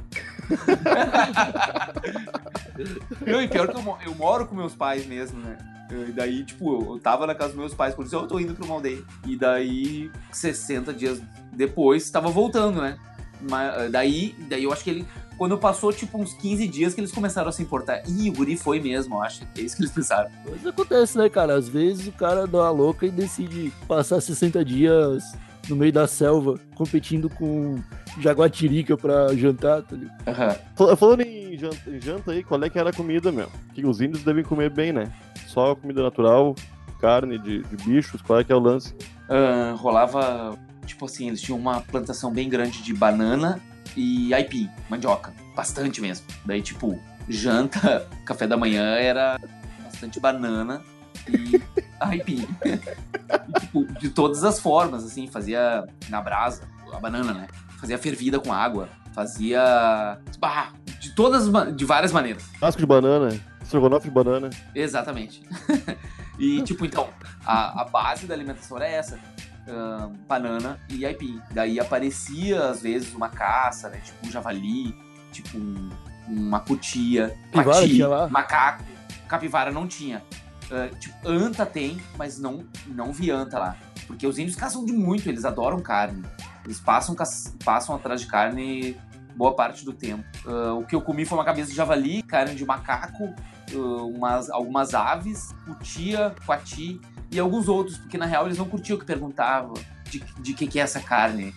Não, 3.28 3.42
e 3.42 3.48
pior 3.48 3.68
que 3.68 3.78
eu, 3.78 3.98
eu 4.08 4.16
moro 4.16 4.48
com 4.48 4.56
meus 4.56 4.74
pais 4.74 5.06
mesmo, 5.06 5.40
né? 5.40 5.56
E 5.92 6.12
daí, 6.12 6.44
tipo, 6.44 6.94
eu 6.94 7.00
tava 7.00 7.26
na 7.26 7.34
casa 7.34 7.50
dos 7.50 7.58
meus 7.58 7.74
pais, 7.74 7.96
por 7.96 8.06
isso 8.06 8.16
eu 8.16 8.28
tô 8.28 8.40
indo 8.40 8.54
pra 8.54 8.66
uma 8.66 8.76
aldeia. 8.76 9.02
E 9.26 9.36
daí, 9.36 10.12
60 10.32 10.94
dias 10.94 11.22
depois, 11.52 12.10
tava 12.10 12.30
voltando, 12.30 12.82
né? 12.82 12.98
Mas, 13.42 13.92
daí, 13.92 14.36
daí 14.48 14.64
eu 14.64 14.74
acho 14.74 14.84
que 14.84 14.90
ele. 14.90 15.06
Quando 15.38 15.58
passou, 15.58 15.94
tipo, 15.94 16.18
uns 16.18 16.34
15 16.34 16.68
dias 16.68 16.94
que 16.94 17.00
eles 17.00 17.14
começaram 17.14 17.48
a 17.48 17.52
se 17.52 17.62
importar. 17.62 18.04
Ih, 18.06 18.30
o 18.30 18.34
guri 18.34 18.58
foi 18.58 18.80
mesmo, 18.82 19.16
eu 19.16 19.22
acho. 19.22 19.44
É 19.58 19.62
isso 19.62 19.78
que 19.78 19.84
eles 19.84 19.92
pensaram. 19.92 20.30
Mas 20.46 20.68
acontece, 20.68 21.18
né, 21.18 21.30
cara? 21.30 21.56
Às 21.56 21.70
vezes 21.70 22.08
o 22.08 22.12
cara 22.12 22.46
dá 22.46 22.58
uma 22.60 22.72
louca 22.72 23.06
e 23.06 23.10
decide 23.10 23.72
passar 23.88 24.20
60 24.20 24.66
dias 24.66 25.24
no 25.70 25.78
meio 25.78 25.94
da 25.94 26.08
selva, 26.08 26.60
competindo 26.76 27.30
com 27.30 27.82
jaguatirica 28.20 28.98
pra 28.98 29.34
jantar, 29.36 29.84
tá 29.84 29.96
ligado? 29.96 30.60
Uhum. 30.78 30.96
Falando 30.98 31.22
em 31.22 31.58
janta, 31.58 31.90
em 31.90 32.02
janta, 32.02 32.32
aí, 32.32 32.44
qual 32.44 32.62
é 32.64 32.70
que 32.70 32.78
era 32.80 32.90
a 32.90 32.94
comida, 32.94 33.32
meu? 33.32 33.50
Que 33.74 33.86
os 33.86 34.02
índios 34.02 34.24
devem 34.24 34.44
comer 34.44 34.70
bem, 34.70 34.92
né? 34.92 35.10
Só 35.50 35.74
comida 35.74 36.04
natural, 36.04 36.56
carne 37.02 37.40
de, 37.40 37.64
de 37.64 37.76
bichos, 37.84 38.22
qual 38.22 38.40
é 38.40 38.44
que 38.44 38.52
é 38.52 38.56
o 38.56 38.60
lance? 38.60 38.94
Uh, 39.28 39.76
rolava, 39.76 40.56
tipo 40.86 41.06
assim, 41.06 41.28
eles 41.28 41.42
tinham 41.42 41.58
uma 41.58 41.82
plantação 41.82 42.32
bem 42.32 42.48
grande 42.48 42.84
de 42.84 42.94
banana 42.94 43.60
e 43.98 44.32
aipim, 44.32 44.70
mandioca, 44.88 45.34
bastante 45.56 46.02
mesmo. 46.02 46.28
Daí, 46.46 46.62
tipo, 46.62 47.00
janta, 47.28 48.08
café 48.26 48.46
da 48.46 48.56
manhã 48.56 48.94
era 48.94 49.40
bastante 49.84 50.20
banana 50.20 50.84
e 51.28 51.60
aipim. 52.00 52.48
e, 52.64 53.60
tipo, 53.60 53.86
de 54.00 54.10
todas 54.10 54.44
as 54.44 54.60
formas, 54.60 55.04
assim, 55.04 55.26
fazia 55.26 55.84
na 56.10 56.22
brasa, 56.22 56.70
a 56.94 57.00
banana, 57.00 57.34
né? 57.34 57.48
Fazia 57.80 57.98
fervida 57.98 58.40
com 58.40 58.54
água, 58.54 58.88
fazia. 59.20 60.18
Bah, 60.40 60.72
de 61.00 61.12
todas, 61.12 61.50
de 61.76 61.86
várias 61.86 62.12
maneiras. 62.12 62.44
Casco 62.60 62.80
de 62.80 62.86
banana, 62.86 63.38
estrogonofe 63.62 64.08
de 64.08 64.14
banana. 64.14 64.50
Exatamente. 64.74 65.44
e, 66.40 66.62
tipo, 66.62 66.86
então, 66.86 67.10
a, 67.46 67.82
a 67.82 67.86
base 67.86 68.26
da 68.26 68.34
alimentação 68.34 68.78
era 68.78 68.88
essa. 68.88 69.20
Uh, 69.68 70.10
banana 70.28 70.80
e 70.90 71.06
aipim. 71.06 71.40
Daí 71.52 71.80
aparecia, 71.80 72.70
às 72.70 72.82
vezes, 72.82 73.14
uma 73.14 73.30
caça, 73.30 73.90
né? 73.90 74.02
Tipo 74.04 74.26
um 74.26 74.32
javali, 74.32 74.96
tipo 75.32 75.58
um, 75.60 75.90
uma 76.28 76.60
cutia, 76.62 77.38
pati, 77.52 78.00
macaco. 78.32 78.84
Capivara 79.28 79.70
não 79.70 79.88
tinha. 79.88 80.24
Uh, 80.72 80.96
tipo, 80.96 81.16
anta 81.28 81.68
tem, 81.68 82.02
mas 82.18 82.40
não, 82.40 82.66
não 82.88 83.12
vi 83.12 83.30
anta 83.30 83.60
lá. 83.60 83.78
Porque 84.08 84.26
os 84.26 84.40
índios 84.40 84.56
caçam 84.56 84.84
de 84.84 84.92
muito, 84.92 85.30
eles 85.30 85.46
adoram 85.46 85.80
carne. 85.80 86.24
Eles 86.66 86.80
passam, 86.80 87.16
passam 87.64 87.96
atrás 87.96 88.22
de 88.22 88.28
carne 88.28 88.98
boa 89.40 89.56
parte 89.56 89.86
do 89.86 89.94
tempo. 89.94 90.26
Uh, 90.46 90.80
o 90.80 90.86
que 90.86 90.94
eu 90.94 91.00
comi 91.02 91.24
foi 91.24 91.38
uma 91.38 91.46
cabeça 91.46 91.70
de 91.70 91.76
javali, 91.78 92.22
carne 92.22 92.54
de 92.56 92.66
macaco, 92.66 93.34
uh, 93.74 94.06
umas, 94.14 94.50
algumas 94.50 94.94
aves, 94.94 95.56
cutia, 95.66 96.36
coati 96.46 97.00
e 97.32 97.40
alguns 97.40 97.70
outros, 97.70 97.98
porque 97.98 98.18
na 98.18 98.26
real 98.26 98.48
eles 98.48 98.58
não 98.58 98.68
curtiam 98.68 98.98
o 98.98 99.00
que 99.00 99.06
perguntava. 99.06 99.74
de, 100.12 100.20
de 100.42 100.54
que, 100.54 100.68
que 100.68 100.78
é 100.78 100.84
essa 100.84 101.00
carne. 101.00 101.56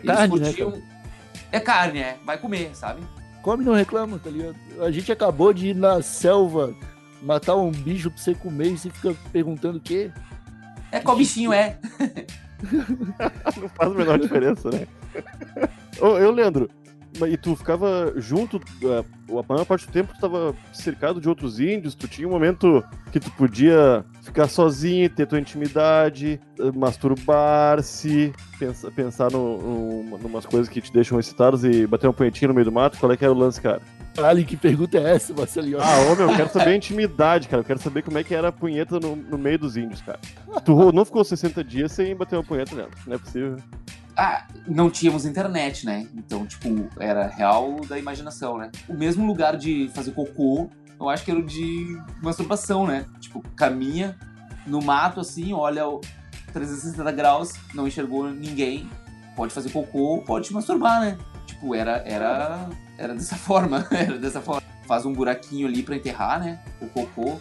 Eles 0.00 0.16
Carne, 0.16 0.38
né, 0.38 0.46
curtiam- 0.46 0.82
É 1.50 1.58
carne, 1.58 1.98
é. 1.98 2.18
Vai 2.24 2.38
comer, 2.38 2.70
sabe? 2.76 3.02
Come 3.42 3.64
e 3.64 3.66
não 3.66 3.74
reclama, 3.74 4.16
tá 4.18 4.30
ligado? 4.30 4.54
A 4.80 4.90
gente 4.92 5.10
acabou 5.10 5.52
de 5.52 5.68
ir 5.70 5.74
na 5.74 6.00
selva 6.02 6.72
matar 7.20 7.56
um 7.56 7.72
bicho 7.72 8.10
pra 8.12 8.22
você 8.22 8.32
comer 8.34 8.68
e 8.72 8.78
você 8.78 8.90
fica 8.90 9.12
perguntando 9.32 9.78
o 9.78 9.80
quê? 9.80 10.12
É 10.92 11.00
qual 11.00 11.16
bichinho 11.16 11.52
é. 11.52 11.78
Não 13.60 13.68
faz 13.70 13.90
a 13.90 13.94
menor 13.94 14.18
diferença, 14.20 14.70
né? 14.70 14.86
Ô, 16.00 16.18
eu, 16.18 16.30
Leandro, 16.30 16.68
e 17.28 17.36
tu 17.36 17.54
ficava 17.54 18.12
junto, 18.16 18.60
é, 18.82 19.04
a 19.38 19.44
maior 19.48 19.64
parte 19.64 19.86
do 19.86 19.92
tempo 19.92 20.12
tu 20.12 20.20
tava 20.20 20.54
cercado 20.72 21.20
de 21.20 21.28
outros 21.28 21.60
índios, 21.60 21.94
tu 21.94 22.08
tinha 22.08 22.26
um 22.26 22.30
momento 22.30 22.82
que 23.12 23.20
tu 23.20 23.30
podia 23.32 24.04
ficar 24.22 24.48
sozinho, 24.48 25.08
ter 25.08 25.26
tua 25.26 25.38
intimidade, 25.38 26.40
eh, 26.58 26.72
masturbar-se, 26.74 28.32
pensa, 28.58 28.90
pensar 28.90 29.30
no, 29.30 30.02
no, 30.02 30.18
numas 30.18 30.44
coisas 30.44 30.68
que 30.68 30.80
te 30.80 30.92
deixam 30.92 31.20
excitados 31.20 31.64
e 31.64 31.86
bater 31.86 32.08
uma 32.08 32.12
punhetinha 32.12 32.48
no 32.48 32.54
meio 32.54 32.64
do 32.64 32.72
mato, 32.72 32.98
qual 32.98 33.12
é 33.12 33.16
que 33.16 33.24
era 33.24 33.32
o 33.32 33.36
lance, 33.36 33.60
cara? 33.60 33.80
Ali, 34.22 34.44
que 34.44 34.56
pergunta 34.56 34.98
é 34.98 35.14
essa, 35.14 35.34
Marcelinho? 35.34 35.78
Ah, 35.80 36.12
ô 36.12 36.16
meu, 36.16 36.30
eu 36.30 36.36
quero 36.36 36.48
saber 36.48 36.70
a 36.70 36.76
intimidade, 36.76 37.48
cara. 37.48 37.62
Eu 37.62 37.64
quero 37.64 37.80
saber 37.80 38.02
como 38.02 38.16
é 38.16 38.22
que 38.22 38.32
era 38.32 38.48
a 38.48 38.52
punheta 38.52 39.00
no, 39.00 39.16
no 39.16 39.36
meio 39.36 39.58
dos 39.58 39.76
índios, 39.76 40.00
cara. 40.02 40.20
Tu 40.64 40.92
não 40.92 41.04
ficou 41.04 41.24
60 41.24 41.64
dias 41.64 41.90
sem 41.90 42.14
bater 42.14 42.36
uma 42.36 42.44
punheta 42.44 42.76
nela. 42.76 42.90
Não 43.06 43.16
é 43.16 43.18
possível. 43.18 43.56
Ah, 44.16 44.46
não 44.66 44.90
tínhamos 44.90 45.26
internet, 45.26 45.84
né? 45.84 46.06
Então, 46.14 46.46
tipo, 46.46 46.88
era 46.98 47.26
real 47.26 47.80
da 47.86 47.98
imaginação, 47.98 48.58
né? 48.58 48.70
O 48.88 48.94
mesmo 48.94 49.26
lugar 49.26 49.56
de 49.56 49.90
fazer 49.94 50.12
cocô, 50.12 50.70
eu 51.00 51.08
acho 51.08 51.24
que 51.24 51.30
era 51.30 51.40
o 51.40 51.44
de 51.44 52.00
masturbação, 52.22 52.86
né? 52.86 53.06
Tipo, 53.20 53.42
caminha 53.56 54.16
no 54.66 54.80
mato 54.80 55.20
assim, 55.20 55.52
olha 55.52 55.86
o 55.88 56.00
360 56.52 57.10
graus, 57.12 57.52
não 57.74 57.86
enxergou 57.86 58.30
ninguém, 58.30 58.88
pode 59.34 59.52
fazer 59.52 59.70
cocô, 59.70 60.22
pode 60.24 60.46
te 60.46 60.54
masturbar, 60.54 61.00
né? 61.00 61.18
Tipo, 61.46 61.74
era, 61.74 62.02
era, 62.06 62.68
era 62.96 63.14
dessa 63.14 63.36
forma, 63.36 63.86
era 63.90 64.18
dessa 64.18 64.40
forma. 64.40 64.62
Faz 64.86 65.06
um 65.06 65.12
buraquinho 65.12 65.66
ali 65.66 65.82
pra 65.82 65.96
enterrar, 65.96 66.40
né? 66.40 66.60
O 66.80 66.86
cocô 66.86 67.38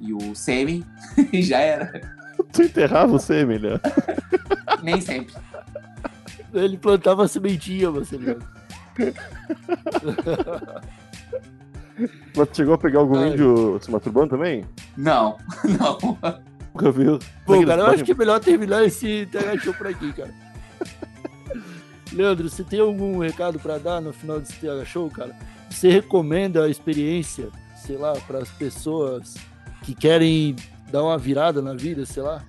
e 0.00 0.12
o 0.12 0.34
sêmen 0.34 0.84
e 1.32 1.42
já 1.42 1.58
era. 1.58 2.00
Tu 2.52 2.62
enterrava 2.62 3.06
você, 3.06 3.40
Emília. 3.40 3.80
Nem 4.82 5.00
sempre. 5.00 5.34
Ele 6.58 6.76
plantava 6.76 7.24
a 7.24 7.28
sementinha, 7.28 7.90
Marcelinho. 7.90 8.38
Mas 12.36 12.48
tu 12.50 12.56
chegou 12.56 12.74
a 12.74 12.78
pegar 12.78 13.00
algum 13.00 13.18
Ai. 13.18 13.30
índio 13.30 13.78
se 13.80 13.90
masturbando 13.90 14.30
também? 14.30 14.64
Não, 14.96 15.38
não. 15.64 16.18
Nunca 16.74 16.92
viu? 16.92 17.18
Bom, 17.46 17.64
cara, 17.64 17.82
eu 17.82 17.86
acho 17.86 18.04
que 18.04 18.12
é 18.12 18.14
melhor 18.14 18.38
terminar 18.40 18.84
esse 18.84 19.26
TH 19.32 19.58
Show 19.58 19.74
por 19.74 19.86
aqui, 19.86 20.12
cara. 20.12 20.34
Leandro, 22.12 22.48
você 22.48 22.62
tem 22.62 22.80
algum 22.80 23.18
recado 23.18 23.58
pra 23.58 23.78
dar 23.78 24.00
no 24.00 24.12
final 24.12 24.38
desse 24.38 24.54
TH 24.60 24.84
Show, 24.84 25.10
cara? 25.10 25.34
Você 25.70 25.90
recomenda 25.90 26.64
a 26.64 26.68
experiência, 26.68 27.48
sei 27.76 27.96
lá, 27.96 28.12
para 28.26 28.38
as 28.38 28.50
pessoas 28.50 29.36
que 29.82 29.94
querem 29.94 30.54
dar 30.90 31.02
uma 31.02 31.16
virada 31.16 31.62
na 31.62 31.74
vida, 31.74 32.04
sei 32.04 32.22
lá? 32.22 32.44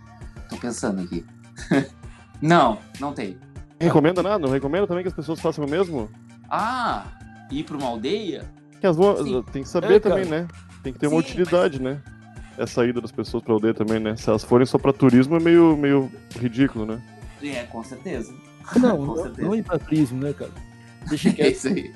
Tô 0.50 0.58
pensando 0.58 1.02
aqui. 1.02 1.26
não, 2.42 2.80
não 3.00 3.14
tem. 3.14 3.38
Recomenda 3.80 4.24
nada? 4.24 4.40
Não 4.40 4.50
recomenda 4.50 4.88
também 4.88 5.04
que 5.04 5.10
as 5.10 5.14
pessoas 5.14 5.40
façam 5.40 5.66
o 5.66 5.70
mesmo? 5.70 6.10
Ah, 6.50 7.06
ir 7.52 7.64
pra 7.64 7.78
uma 7.78 7.88
aldeia? 7.88 8.46
Que 8.80 8.88
as 8.88 8.96
Sim. 8.96 9.44
tem 9.52 9.64
que 9.64 9.70
saber 9.70 9.96
É, 9.96 10.00
também, 10.00 10.26
né? 10.26 10.48
Tem 10.84 10.94
que 10.94 11.00
ter 11.00 11.08
uma 11.08 11.22
Sim, 11.22 11.28
utilidade, 11.28 11.82
né? 11.82 12.02
Essa 12.58 12.86
ida 12.86 13.00
das 13.02 13.12
pessoas 13.12 13.44
pra 13.44 13.54
aldeia 13.54 13.74
também, 13.74 14.00
né? 14.00 14.16
Se 14.16 14.30
elas 14.30 14.44
forem 14.44 14.66
só 14.66 14.78
pra 14.80 14.92
turismo 14.92 15.36
é 15.36 15.40
meio, 15.40 15.78
meio 15.78 16.12
ridículo, 16.40 16.86
né? 16.86 17.02
É, 17.44 17.64
com 17.66 17.84
certeza. 17.84 18.34
Não, 18.78 18.98
Com 18.98 19.06
não, 19.06 19.16
certeza. 19.24 19.48
não 19.48 19.56
ir 19.56 19.64
pra 19.64 19.78
turismo, 19.78 20.24
né, 20.24 20.34
cara? 20.34 20.52
Deixa 21.08 21.30
É 21.30 21.34
quieto. 21.34 21.52
isso 21.54 21.68
aí. 21.68 21.94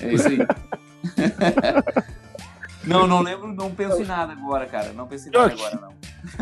É 0.00 0.12
isso 0.14 0.28
aí. 0.28 0.38
não, 2.86 3.06
não 3.06 3.20
lembro, 3.20 3.48
não 3.48 3.74
penso 3.74 4.02
em 4.02 4.06
nada 4.06 4.32
agora, 4.32 4.66
cara. 4.66 4.92
Não 4.92 5.06
penso 5.06 5.28
em 5.28 5.32
nada 5.32 5.52
agora, 5.52 5.80
não. 5.80 5.94